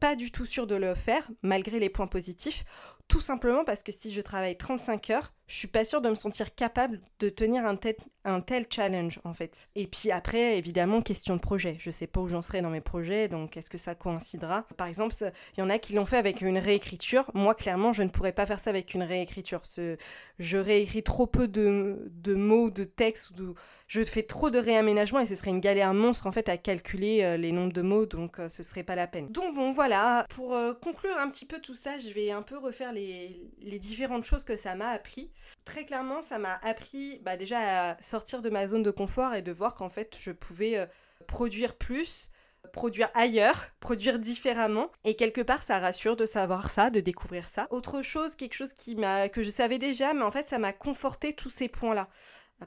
pas 0.00 0.16
du 0.16 0.32
tout 0.32 0.46
sûre 0.46 0.66
de 0.66 0.74
le 0.74 0.94
faire, 0.94 1.30
malgré 1.42 1.78
les 1.78 1.90
points 1.90 2.06
positifs. 2.06 2.64
Tout 3.08 3.20
simplement 3.20 3.64
parce 3.64 3.82
que 3.82 3.92
si 3.92 4.12
je 4.12 4.20
travaille 4.22 4.56
35 4.56 5.10
heures, 5.10 5.32
je 5.46 5.56
suis 5.56 5.68
pas 5.68 5.84
sûre 5.84 6.00
de 6.00 6.08
me 6.08 6.14
sentir 6.14 6.54
capable 6.54 7.00
de 7.20 7.28
tenir 7.28 7.66
un 7.66 7.76
tel, 7.76 7.94
un 8.24 8.40
tel 8.40 8.66
challenge 8.70 9.20
en 9.24 9.32
fait. 9.32 9.68
Et 9.74 9.86
puis 9.86 10.10
après, 10.10 10.58
évidemment, 10.58 11.02
question 11.02 11.36
de 11.36 11.40
projet. 11.40 11.76
Je 11.78 11.90
sais 11.90 12.06
pas 12.06 12.20
où 12.20 12.28
j'en 12.28 12.42
serai 12.42 12.62
dans 12.62 12.70
mes 12.70 12.80
projets, 12.80 13.28
donc 13.28 13.56
est-ce 13.56 13.70
que 13.70 13.78
ça 13.78 13.94
coïncidera? 13.94 14.66
Par 14.76 14.86
exemple, 14.86 15.14
il 15.56 15.60
y 15.60 15.62
en 15.62 15.70
a 15.70 15.78
qui 15.78 15.92
l'ont 15.94 16.06
fait 16.06 16.16
avec 16.16 16.40
une 16.40 16.58
réécriture. 16.58 17.30
Moi, 17.34 17.54
clairement, 17.54 17.92
je 17.92 18.02
ne 18.02 18.08
pourrais 18.08 18.32
pas 18.32 18.46
faire 18.46 18.58
ça 18.60 18.70
avec 18.70 18.94
une 18.94 19.02
réécriture. 19.02 19.60
Ce, 19.64 19.96
je 20.38 20.56
réécris 20.56 21.02
trop 21.02 21.26
peu 21.26 21.48
de, 21.48 22.10
de 22.10 22.34
mots, 22.34 22.70
de 22.70 22.84
textes, 22.84 23.38
ou 23.40 23.54
je 23.86 24.02
fais 24.04 24.22
trop 24.22 24.50
de 24.50 24.58
réaménagements 24.58 25.20
et 25.20 25.26
ce 25.26 25.34
serait 25.34 25.50
une 25.50 25.60
galère 25.60 25.94
monstre 25.94 26.26
en 26.26 26.32
fait 26.32 26.48
à 26.48 26.56
calculer 26.56 27.22
euh, 27.22 27.36
les 27.36 27.52
nombres 27.52 27.72
de 27.72 27.82
mots, 27.82 28.06
donc 28.06 28.38
euh, 28.38 28.48
ce 28.48 28.62
serait 28.62 28.82
pas 28.82 28.96
la 28.96 29.06
peine. 29.06 29.28
Donc 29.28 29.54
bon, 29.54 29.70
voilà. 29.70 30.24
Pour 30.30 30.54
euh, 30.54 30.72
conclure 30.74 31.16
un 31.18 31.28
petit 31.30 31.46
peu 31.46 31.60
tout 31.60 31.74
ça, 31.74 31.98
je 31.98 32.08
vais 32.10 32.30
un 32.30 32.42
peu 32.42 32.58
refaire 32.58 32.92
les, 32.92 33.50
les 33.60 33.78
différentes 33.78 34.24
choses 34.24 34.44
que 34.44 34.56
ça 34.56 34.74
m'a 34.74 34.88
appris. 34.88 35.30
Très 35.64 35.84
clairement, 35.84 36.22
ça 36.22 36.38
m'a 36.38 36.54
appris 36.62 37.20
bah, 37.22 37.36
déjà 37.36 37.90
à 37.90 37.96
sortir 38.14 38.42
de 38.42 38.48
ma 38.48 38.68
zone 38.68 38.84
de 38.84 38.92
confort 38.92 39.34
et 39.34 39.42
de 39.42 39.50
voir 39.50 39.74
qu'en 39.74 39.88
fait, 39.88 40.16
je 40.20 40.30
pouvais 40.30 40.78
euh, 40.78 40.86
produire 41.26 41.74
plus, 41.74 42.30
produire 42.72 43.10
ailleurs, 43.12 43.66
produire 43.80 44.20
différemment. 44.20 44.88
Et 45.02 45.16
quelque 45.16 45.40
part, 45.40 45.64
ça 45.64 45.80
rassure 45.80 46.14
de 46.14 46.24
savoir 46.24 46.70
ça, 46.70 46.90
de 46.90 47.00
découvrir 47.00 47.48
ça. 47.48 47.66
Autre 47.70 48.02
chose, 48.02 48.36
quelque 48.36 48.54
chose 48.54 48.72
qui 48.72 48.94
m'a, 48.94 49.28
que 49.28 49.42
je 49.42 49.50
savais 49.50 49.80
déjà, 49.80 50.14
mais 50.14 50.22
en 50.22 50.30
fait, 50.30 50.48
ça 50.48 50.60
m'a 50.60 50.72
conforté 50.72 51.32
tous 51.32 51.50
ces 51.50 51.66
points-là. 51.66 52.08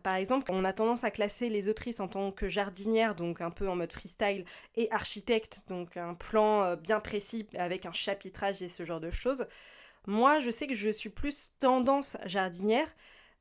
Par 0.03 0.15
exemple, 0.15 0.51
on 0.51 0.65
a 0.65 0.73
tendance 0.73 1.05
à 1.05 1.11
classer 1.11 1.47
les 1.47 1.69
autrices 1.69 2.01
en 2.01 2.09
tant 2.09 2.33
que 2.33 2.49
jardinière, 2.49 3.15
donc 3.15 3.39
un 3.39 3.51
peu 3.51 3.69
en 3.69 3.77
mode 3.77 3.93
freestyle, 3.93 4.43
et 4.75 4.91
architecte, 4.91 5.61
donc 5.69 5.95
un 5.95 6.13
plan 6.13 6.63
euh, 6.63 6.75
bien 6.75 6.99
précis 6.99 7.47
avec 7.57 7.85
un 7.85 7.93
chapitrage 7.93 8.61
et 8.61 8.67
ce 8.67 8.83
genre 8.83 8.99
de 8.99 9.11
choses. 9.11 9.47
Moi, 10.07 10.39
je 10.39 10.51
sais 10.51 10.67
que 10.67 10.75
je 10.75 10.89
suis 10.89 11.09
plus 11.09 11.51
tendance 11.59 12.17
jardinière, 12.25 12.87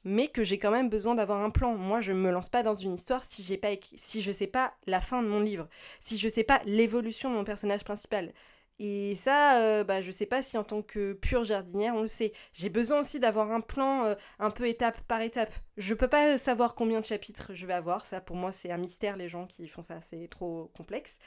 mais 0.06 0.28
que 0.28 0.44
j'ai 0.44 0.56
quand 0.56 0.70
même 0.70 0.88
besoin 0.88 1.16
d'avoir 1.16 1.42
un 1.42 1.50
plan. 1.50 1.74
Moi, 1.74 2.00
je 2.00 2.12
ne 2.12 2.18
me 2.18 2.30
lance 2.30 2.48
pas 2.48 2.62
dans 2.62 2.74
une 2.74 2.94
histoire 2.94 3.24
si 3.24 3.42
j'ai 3.42 3.56
pas 3.56 3.70
si 3.96 4.22
je 4.22 4.30
sais 4.30 4.46
pas 4.46 4.72
la 4.86 5.00
fin 5.00 5.20
de 5.20 5.26
mon 5.26 5.40
livre, 5.40 5.68
si 5.98 6.16
je 6.16 6.28
sais 6.28 6.44
pas 6.44 6.60
l'évolution 6.64 7.28
de 7.28 7.34
mon 7.34 7.44
personnage 7.44 7.82
principal. 7.84 8.32
Et 8.78 9.16
ça, 9.16 9.58
euh, 9.62 9.84
bah, 9.84 10.02
je 10.02 10.10
sais 10.10 10.26
pas 10.26 10.42
si 10.42 10.56
en 10.58 10.62
tant 10.62 10.82
que 10.82 11.14
pure 11.14 11.44
jardinière, 11.44 11.94
on 11.96 12.02
le 12.02 12.08
sait. 12.08 12.32
J'ai 12.52 12.68
besoin 12.68 13.00
aussi 13.00 13.18
d'avoir 13.18 13.50
un 13.50 13.62
plan 13.62 14.04
euh, 14.04 14.14
un 14.38 14.50
peu 14.50 14.68
étape 14.68 15.00
par 15.08 15.22
étape. 15.22 15.52
Je 15.76 15.94
peux 15.94 16.08
pas 16.08 16.38
savoir 16.38 16.74
combien 16.74 17.00
de 17.00 17.06
chapitres 17.06 17.52
je 17.54 17.66
vais 17.66 17.72
avoir. 17.72 18.06
Ça, 18.06 18.20
pour 18.20 18.36
moi, 18.36 18.52
c'est 18.52 18.70
un 18.70 18.76
mystère, 18.78 19.16
les 19.16 19.28
gens 19.28 19.46
qui 19.46 19.66
font 19.66 19.82
ça. 19.82 20.00
C'est 20.02 20.28
trop 20.28 20.70
complexe 20.76 21.18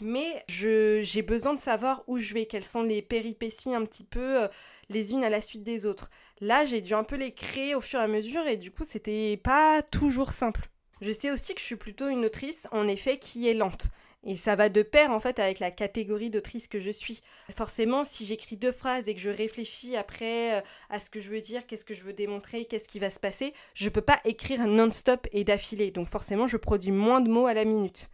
mais 0.00 0.42
j'ai 0.48 1.22
besoin 1.22 1.54
de 1.54 1.60
savoir 1.60 2.02
où 2.06 2.18
je 2.18 2.34
vais, 2.34 2.46
quelles 2.46 2.64
sont 2.64 2.82
les 2.82 3.02
péripéties 3.02 3.74
un 3.74 3.84
petit 3.84 4.04
peu 4.04 4.42
euh, 4.42 4.48
les 4.88 5.12
unes 5.12 5.24
à 5.24 5.28
la 5.28 5.40
suite 5.40 5.62
des 5.62 5.86
autres. 5.86 6.10
Là, 6.40 6.64
j'ai 6.64 6.80
dû 6.80 6.94
un 6.94 7.04
peu 7.04 7.16
les 7.16 7.32
créer 7.32 7.74
au 7.74 7.80
fur 7.80 8.00
et 8.00 8.04
à 8.04 8.08
mesure 8.08 8.46
et 8.46 8.56
du 8.56 8.70
coup, 8.70 8.84
c'était 8.84 9.36
pas 9.36 9.82
toujours 9.82 10.32
simple. 10.32 10.70
Je 11.00 11.12
sais 11.12 11.30
aussi 11.30 11.54
que 11.54 11.60
je 11.60 11.66
suis 11.66 11.76
plutôt 11.76 12.08
une 12.08 12.24
autrice, 12.24 12.66
en 12.72 12.86
effet, 12.86 13.18
qui 13.18 13.48
est 13.48 13.54
lente. 13.54 13.88
Et 14.22 14.36
ça 14.36 14.54
va 14.54 14.68
de 14.68 14.82
pair 14.82 15.10
en 15.12 15.20
fait 15.20 15.38
avec 15.38 15.60
la 15.60 15.70
catégorie 15.70 16.28
d'autrice 16.28 16.68
que 16.68 16.78
je 16.78 16.90
suis. 16.90 17.22
Forcément, 17.56 18.04
si 18.04 18.26
j'écris 18.26 18.58
deux 18.58 18.72
phrases 18.72 19.08
et 19.08 19.14
que 19.14 19.20
je 19.20 19.30
réfléchis 19.30 19.96
après 19.96 20.58
euh, 20.58 20.60
à 20.90 21.00
ce 21.00 21.08
que 21.08 21.20
je 21.20 21.30
veux 21.30 21.40
dire, 21.40 21.66
qu'est-ce 21.66 21.86
que 21.86 21.94
je 21.94 22.02
veux 22.02 22.12
démontrer, 22.12 22.66
qu'est-ce 22.66 22.88
qui 22.88 22.98
va 22.98 23.08
se 23.08 23.18
passer, 23.18 23.54
je 23.72 23.88
peux 23.88 24.02
pas 24.02 24.20
écrire 24.26 24.66
non-stop 24.66 25.26
et 25.32 25.44
d'affilée. 25.44 25.90
Donc 25.90 26.06
forcément, 26.06 26.46
je 26.46 26.58
produis 26.58 26.92
moins 26.92 27.22
de 27.22 27.30
mots 27.30 27.46
à 27.46 27.54
la 27.54 27.64
minute. 27.64 28.10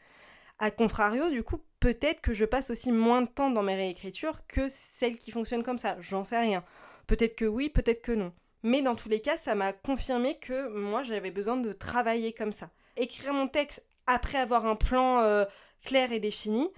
A 0.60 0.70
contrario, 0.70 1.28
du 1.28 1.42
coup, 1.42 1.60
peut-être 1.80 2.20
que 2.20 2.32
je 2.32 2.44
passe 2.44 2.70
aussi 2.70 2.92
moins 2.92 3.22
de 3.22 3.28
temps 3.28 3.50
dans 3.50 3.64
mes 3.64 3.74
réécritures 3.74 4.46
que 4.46 4.68
celles 4.68 5.18
qui 5.18 5.32
fonctionnent 5.32 5.64
comme 5.64 5.76
ça. 5.76 5.96
J'en 6.00 6.22
sais 6.22 6.38
rien. 6.38 6.64
Peut-être 7.06 7.36
que 7.36 7.44
oui, 7.44 7.68
peut-être 7.68 8.02
que 8.02 8.12
non. 8.12 8.32
Mais 8.62 8.82
dans 8.82 8.96
tous 8.96 9.08
les 9.08 9.20
cas, 9.20 9.36
ça 9.36 9.54
m'a 9.54 9.72
confirmé 9.72 10.38
que 10.38 10.68
moi, 10.68 11.02
j'avais 11.02 11.30
besoin 11.30 11.56
de 11.56 11.72
travailler 11.72 12.32
comme 12.32 12.52
ça. 12.52 12.70
Écrire 12.96 13.32
mon 13.32 13.46
texte 13.46 13.84
après 14.06 14.38
avoir 14.38 14.66
un 14.66 14.76
plan 14.76 15.20
euh, 15.20 15.44
clair 15.84 16.12
et 16.12 16.20
défini, 16.20 16.68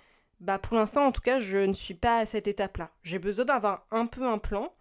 bah 0.40 0.58
pour 0.58 0.76
l'instant, 0.76 1.06
en 1.06 1.12
tout 1.12 1.20
cas, 1.20 1.38
je 1.38 1.58
ne 1.58 1.72
suis 1.72 1.94
pas 1.94 2.18
à 2.18 2.26
cette 2.26 2.46
étape-là. 2.46 2.90
J'ai 3.02 3.18
besoin 3.18 3.44
d'avoir 3.44 3.86
un 3.90 4.06
peu 4.06 4.24
un 4.26 4.38
plan, 4.38 4.72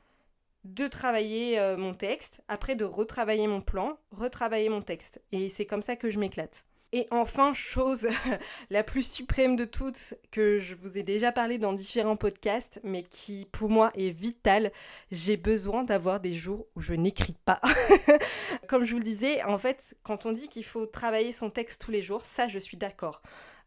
de 0.64 0.88
travailler 0.88 1.60
euh, 1.60 1.78
mon 1.78 1.94
texte, 1.94 2.42
après 2.48 2.76
de 2.76 2.84
retravailler 2.84 3.48
mon 3.48 3.62
plan, 3.62 3.98
retravailler 4.12 4.70
mon 4.70 4.82
texte. 4.82 5.22
Et 5.32 5.50
c'est 5.50 5.66
comme 5.66 5.82
ça 5.82 5.96
que 5.96 6.10
je 6.10 6.20
m'éclate. 6.20 6.66
Et 6.98 7.06
enfin, 7.12 7.54
chose 7.54 8.08
la 8.72 8.84
plus 8.84 9.04
suprême 9.04 9.56
de 9.56 9.66
toutes, 9.66 10.16
que 10.32 10.58
je 10.58 10.74
vous 10.74 10.98
ai 10.98 11.04
déjà 11.04 11.32
parlé 11.32 11.60
dans 11.60 11.72
différents 11.72 12.16
podcasts, 12.16 12.80
mais 12.84 13.04
qui 13.04 13.48
pour 13.52 13.70
moi 13.70 13.92
est 13.94 14.10
vitale, 14.10 14.72
j'ai 15.12 15.38
besoin 15.38 15.84
d'avoir 15.84 16.20
des 16.20 16.34
jours 16.34 16.66
où 16.76 16.82
je 16.82 16.94
n'écris 16.94 17.36
pas. 17.46 17.62
Comme 18.68 18.84
je 18.84 18.94
vous 18.94 18.98
le 18.98 19.04
disais, 19.04 19.44
en 19.44 19.60
fait, 19.60 19.96
quand 20.02 20.26
on 20.26 20.32
dit 20.32 20.48
qu'il 20.48 20.64
faut 20.64 20.88
travailler 20.88 21.32
son 21.32 21.52
texte 21.52 21.80
tous 21.80 21.92
les 21.92 22.02
jours, 22.02 22.26
ça 22.26 22.48
je 22.48 22.58
suis 22.58 22.78
d'accord. 22.78 23.22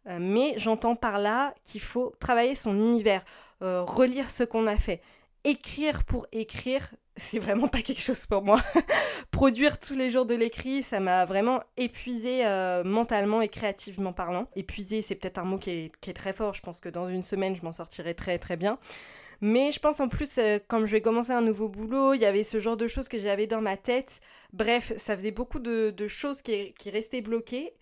Euh, 0.09 0.19
mais 0.21 0.55
j'entends 0.57 0.97
par 0.97 1.21
là 1.21 1.55
qu'il 1.63 1.81
faut 1.81 2.13
travailler 2.19 2.57
son 2.57 2.75
univers, 2.75 3.25
euh, 3.63 3.85
relire 3.85 4.29
ce 4.29 4.43
qu'on 4.43 4.67
a 4.67 4.77
fait. 4.77 5.03
Écrire 5.45 6.03
pour 6.03 6.27
écrire, 6.33 6.93
c'est 7.21 7.39
vraiment 7.39 7.69
pas 7.69 7.83
quelque 7.83 8.01
chose 8.01 8.27
pour 8.27 8.43
moi. 8.43 8.61
Produire 9.31 9.79
tous 9.79 9.95
les 9.95 10.11
jours 10.11 10.27
de 10.27 10.35
l'écrit, 10.35 10.83
ça 10.83 11.01
m'a 11.01 11.25
vraiment 11.25 11.61
épuisé 11.77 12.45
euh, 12.47 12.83
mentalement 12.83 13.43
et 13.43 13.49
créativement 13.49 14.13
parlant. 14.13 14.49
Épuisé, 14.57 15.03
c'est 15.03 15.15
peut-être 15.15 15.39
un 15.39 15.45
mot 15.45 15.59
qui 15.59 15.71
est, 15.71 16.13
très 16.15 16.33
fort. 16.33 16.55
Je 16.55 16.63
pense 16.63 16.81
que 16.81 16.89
dans 16.89 17.09
une 17.09 17.23
semaine, 17.23 17.55
je 17.55 17.63
m'en 17.63 17.73
sortirai 17.73 18.15
très 18.15 18.39
très 18.39 18.57
bien. 18.57 18.79
Mais 19.43 19.71
je 19.71 19.81
pense 19.81 20.01
en 20.01 20.09
plus, 20.09 20.39
euh, 20.39 20.59
comme 20.69 20.87
je 20.87 20.93
vais 20.93 21.01
commencer 21.01 21.33
un 21.33 21.41
nouveau 21.41 21.69
boulot, 21.69 22.15
il 22.15 22.21
y 22.21 22.27
avait 22.27 22.45
ce 22.45 22.61
genre 22.61 22.77
de 22.77 22.87
choses 22.87 23.09
que 23.09 23.19
j'avais 23.19 23.47
dans 23.47 23.61
ma 23.61 23.77
tête. 23.77 24.21
Bref, 24.53 24.93
ça 24.97 25.17
faisait 25.17 25.31
beaucoup 25.31 25.61
de, 25.61 25.95
choses 26.09 26.43
qui, 26.43 26.75
qui 26.75 26.91
restaient 26.91 27.23
bloquées 27.23 27.73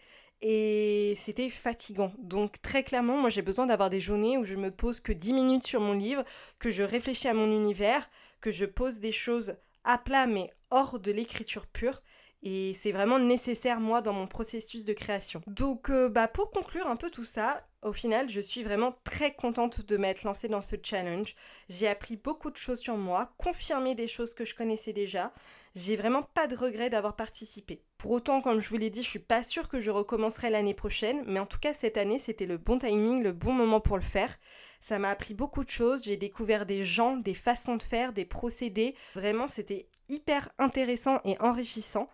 et 0.40 1.14
c'était 1.16 1.50
fatigant. 1.50 2.12
Donc 2.18 2.60
très 2.62 2.84
clairement, 2.84 3.16
moi 3.16 3.30
j'ai 3.30 3.42
besoin 3.42 3.66
d'avoir 3.66 3.90
des 3.90 4.00
journées 4.00 4.38
où 4.38 4.44
je 4.44 4.54
me 4.54 4.70
pose 4.70 5.00
que 5.00 5.12
10 5.12 5.32
minutes 5.32 5.66
sur 5.66 5.80
mon 5.80 5.94
livre, 5.94 6.24
que 6.58 6.70
je 6.70 6.82
réfléchis 6.82 7.28
à 7.28 7.34
mon 7.34 7.50
univers, 7.50 8.08
que 8.40 8.50
je 8.50 8.64
pose 8.64 9.00
des 9.00 9.12
choses 9.12 9.56
à 9.84 9.98
plat 9.98 10.26
mais 10.26 10.50
hors 10.70 10.98
de 10.98 11.12
l'écriture 11.12 11.66
pure. 11.66 12.02
Et 12.42 12.72
c'est 12.74 12.92
vraiment 12.92 13.18
nécessaire 13.18 13.80
moi 13.80 14.00
dans 14.00 14.12
mon 14.12 14.28
processus 14.28 14.84
de 14.84 14.92
création. 14.92 15.42
Donc 15.48 15.90
euh, 15.90 16.08
bah 16.08 16.28
pour 16.28 16.50
conclure 16.50 16.86
un 16.86 16.94
peu 16.94 17.10
tout 17.10 17.24
ça, 17.24 17.66
au 17.82 17.92
final 17.92 18.28
je 18.28 18.40
suis 18.40 18.62
vraiment 18.62 18.94
très 19.02 19.34
contente 19.34 19.84
de 19.84 19.96
m'être 19.96 20.22
lancée 20.22 20.46
dans 20.46 20.62
ce 20.62 20.76
challenge. 20.80 21.34
J'ai 21.68 21.88
appris 21.88 22.16
beaucoup 22.16 22.50
de 22.50 22.56
choses 22.56 22.78
sur 22.78 22.96
moi, 22.96 23.32
confirmé 23.38 23.96
des 23.96 24.06
choses 24.06 24.34
que 24.34 24.44
je 24.44 24.54
connaissais 24.54 24.92
déjà. 24.92 25.32
J'ai 25.74 25.96
vraiment 25.96 26.22
pas 26.22 26.46
de 26.46 26.56
regret 26.56 26.90
d'avoir 26.90 27.16
participé. 27.16 27.82
Pour 27.98 28.12
autant, 28.12 28.40
comme 28.40 28.60
je 28.60 28.68
vous 28.68 28.76
l'ai 28.76 28.90
dit, 28.90 29.02
je 29.02 29.08
suis 29.08 29.18
pas 29.18 29.42
sûre 29.42 29.68
que 29.68 29.80
je 29.80 29.90
recommencerai 29.90 30.50
l'année 30.50 30.74
prochaine, 30.74 31.24
mais 31.26 31.40
en 31.40 31.46
tout 31.46 31.58
cas 31.58 31.74
cette 31.74 31.96
année 31.96 32.20
c'était 32.20 32.46
le 32.46 32.58
bon 32.58 32.78
timing, 32.78 33.20
le 33.20 33.32
bon 33.32 33.52
moment 33.52 33.80
pour 33.80 33.96
le 33.96 34.02
faire. 34.02 34.36
Ça 34.80 35.00
m'a 35.00 35.10
appris 35.10 35.34
beaucoup 35.34 35.64
de 35.64 35.70
choses, 35.70 36.04
j'ai 36.04 36.16
découvert 36.16 36.66
des 36.66 36.84
gens, 36.84 37.16
des 37.16 37.34
façons 37.34 37.74
de 37.76 37.82
faire, 37.82 38.12
des 38.12 38.24
procédés. 38.24 38.94
Vraiment, 39.14 39.48
c'était 39.48 39.88
hyper 40.08 40.50
intéressant 40.58 41.18
et 41.24 41.36
enrichissant. 41.40 42.08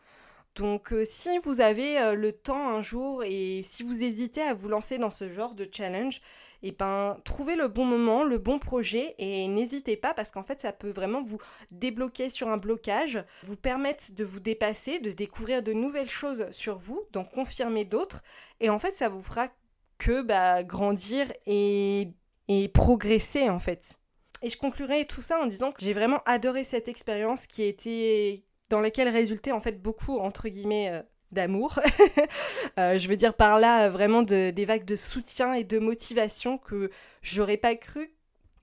Donc 0.54 0.92
euh, 0.92 1.04
si 1.04 1.36
vous 1.38 1.60
avez 1.60 1.98
euh, 1.98 2.14
le 2.14 2.32
temps 2.32 2.68
un 2.68 2.80
jour 2.80 3.24
et 3.24 3.62
si 3.64 3.82
vous 3.82 4.04
hésitez 4.04 4.40
à 4.40 4.54
vous 4.54 4.68
lancer 4.68 4.98
dans 4.98 5.10
ce 5.10 5.28
genre 5.28 5.54
de 5.54 5.68
challenge, 5.70 6.20
et 6.62 6.68
eh 6.68 6.72
ben 6.72 7.18
trouvez 7.24 7.56
le 7.56 7.66
bon 7.66 7.84
moment, 7.84 8.22
le 8.22 8.38
bon 8.38 8.58
projet 8.60 9.16
et 9.18 9.48
n'hésitez 9.48 9.96
pas 9.96 10.14
parce 10.14 10.30
qu'en 10.30 10.44
fait 10.44 10.60
ça 10.60 10.72
peut 10.72 10.90
vraiment 10.90 11.20
vous 11.20 11.38
débloquer 11.72 12.30
sur 12.30 12.48
un 12.48 12.56
blocage, 12.56 13.22
vous 13.42 13.56
permettre 13.56 14.12
de 14.12 14.24
vous 14.24 14.40
dépasser, 14.40 15.00
de 15.00 15.10
découvrir 15.10 15.62
de 15.62 15.72
nouvelles 15.72 16.08
choses 16.08 16.46
sur 16.52 16.78
vous, 16.78 17.02
d'en 17.12 17.24
confirmer 17.24 17.84
d'autres 17.84 18.22
et 18.60 18.70
en 18.70 18.78
fait 18.78 18.94
ça 18.94 19.08
vous 19.08 19.22
fera 19.22 19.48
que 19.98 20.22
bah, 20.22 20.62
grandir 20.62 21.32
et 21.46 22.14
progresser 22.72 23.50
en 23.50 23.58
fait. 23.58 23.98
Et 24.42 24.50
je 24.50 24.58
conclurai 24.58 25.06
tout 25.06 25.22
ça 25.22 25.40
en 25.40 25.46
disant 25.46 25.72
que 25.72 25.82
j'ai 25.82 25.94
vraiment 25.94 26.22
adoré 26.26 26.64
cette 26.64 26.86
expérience 26.86 27.46
qui 27.46 27.62
était 27.62 28.44
dans 28.70 28.81
laquelle 28.81 29.09
résultait 29.09 29.53
en 29.53 29.61
fait 29.61 29.81
beaucoup 29.81 30.18
entre 30.18 30.48
guillemets 30.48 30.90
euh, 30.90 31.03
d'amour. 31.33 31.81
Euh, 32.77 32.98
je 32.98 33.07
veux 33.07 33.16
dire 33.16 33.35
par 33.35 33.61
là 33.61 33.88
vraiment 33.88 34.22
de, 34.22 34.50
des 34.50 34.64
vagues 34.64 34.85
de 34.85 34.96
soutien 34.96 35.53
et 35.55 35.62
de 35.62 35.79
motivation 35.79 36.59
que 36.59 36.90
j'aurais 37.22 37.57
pas 37.57 37.77
cru. 37.77 38.12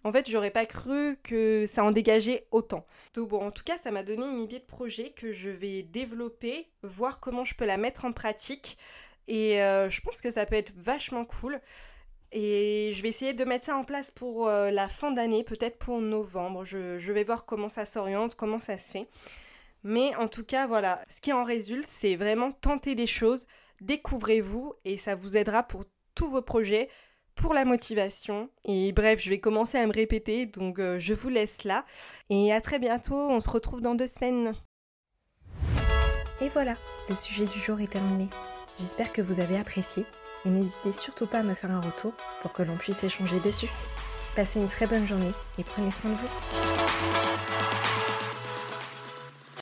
En 0.03 0.11
fait, 0.11 0.29
j'aurais 0.29 0.51
pas 0.51 0.65
cru 0.65 1.17
que 1.23 1.65
ça 1.65 1.83
en 1.83 1.91
dégageait 1.91 2.47
autant. 2.51 2.85
Donc 3.13 3.29
bon, 3.29 3.41
en 3.41 3.51
tout 3.51 3.63
cas, 3.63 3.77
ça 3.77 3.91
m'a 3.91 4.03
donné 4.03 4.25
une 4.25 4.41
idée 4.41 4.59
de 4.59 4.65
projet 4.65 5.11
que 5.11 5.31
je 5.31 5.49
vais 5.49 5.83
développer, 5.83 6.67
voir 6.81 7.19
comment 7.19 7.45
je 7.45 7.55
peux 7.55 7.65
la 7.65 7.77
mettre 7.77 8.03
en 8.03 8.11
pratique. 8.11 8.77
Et 9.27 9.61
euh, 9.61 9.89
je 9.89 10.01
pense 10.01 10.21
que 10.21 10.31
ça 10.31 10.45
peut 10.45 10.55
être 10.55 10.73
vachement 10.75 11.23
cool. 11.23 11.61
Et 12.31 12.91
je 12.93 13.01
vais 13.01 13.09
essayer 13.09 13.33
de 13.33 13.43
mettre 13.43 13.65
ça 13.65 13.75
en 13.75 13.83
place 13.83 14.09
pour 14.09 14.47
euh, 14.47 14.71
la 14.71 14.87
fin 14.87 15.11
d'année, 15.11 15.43
peut-être 15.43 15.77
pour 15.77 15.99
novembre. 15.99 16.63
Je, 16.63 17.11
vais 17.11 17.23
voir 17.23 17.45
comment 17.45 17.69
ça 17.69 17.85
s'oriente, 17.85 18.35
comment 18.35 18.59
ça 18.59 18.77
se 18.77 18.91
fait. 18.91 19.07
Mais 19.83 20.15
en 20.15 20.27
tout 20.27 20.43
cas, 20.43 20.67
voilà, 20.67 21.03
ce 21.09 21.21
qui 21.21 21.33
en 21.33 21.43
résulte, 21.43 21.87
c'est 21.87 22.15
vraiment 22.15 22.51
tenter 22.51 22.95
des 22.95 23.07
choses, 23.07 23.47
découvrez-vous 23.81 24.73
et 24.85 24.97
ça 24.97 25.15
vous 25.15 25.37
aidera 25.37 25.63
pour 25.63 25.83
tous 26.15 26.29
vos 26.29 26.41
projets, 26.41 26.89
pour 27.35 27.53
la 27.53 27.65
motivation. 27.65 28.49
Et 28.65 28.91
bref, 28.91 29.21
je 29.21 29.29
vais 29.29 29.39
commencer 29.39 29.77
à 29.77 29.87
me 29.87 29.93
répéter, 29.93 30.45
donc 30.45 30.79
euh, 30.79 30.99
je 30.99 31.13
vous 31.13 31.29
laisse 31.29 31.63
là. 31.63 31.85
Et 32.29 32.53
à 32.53 32.61
très 32.61 32.79
bientôt, 32.79 33.15
on 33.15 33.39
se 33.39 33.49
retrouve 33.49 33.81
dans 33.81 33.95
deux 33.95 34.07
semaines. 34.07 34.53
Et 36.41 36.49
voilà, 36.49 36.75
le 37.09 37.15
sujet 37.15 37.45
du 37.45 37.59
jour 37.59 37.79
est 37.81 37.91
terminé. 37.91 38.27
J'espère 38.77 39.11
que 39.11 39.21
vous 39.21 39.39
avez 39.39 39.57
apprécié 39.57 40.05
et 40.45 40.49
n'hésitez 40.49 40.93
surtout 40.93 41.27
pas 41.27 41.39
à 41.39 41.43
me 41.43 41.53
faire 41.53 41.71
un 41.71 41.81
retour 41.81 42.13
pour 42.41 42.53
que 42.53 42.63
l'on 42.63 42.77
puisse 42.77 43.03
échanger 43.03 43.39
dessus. 43.39 43.69
Passez 44.35 44.59
une 44.59 44.67
très 44.67 44.87
bonne 44.87 45.05
journée 45.05 45.31
et 45.59 45.63
prenez 45.63 45.91
soin 45.91 46.11
de 46.11 46.15
vous. 46.15 46.60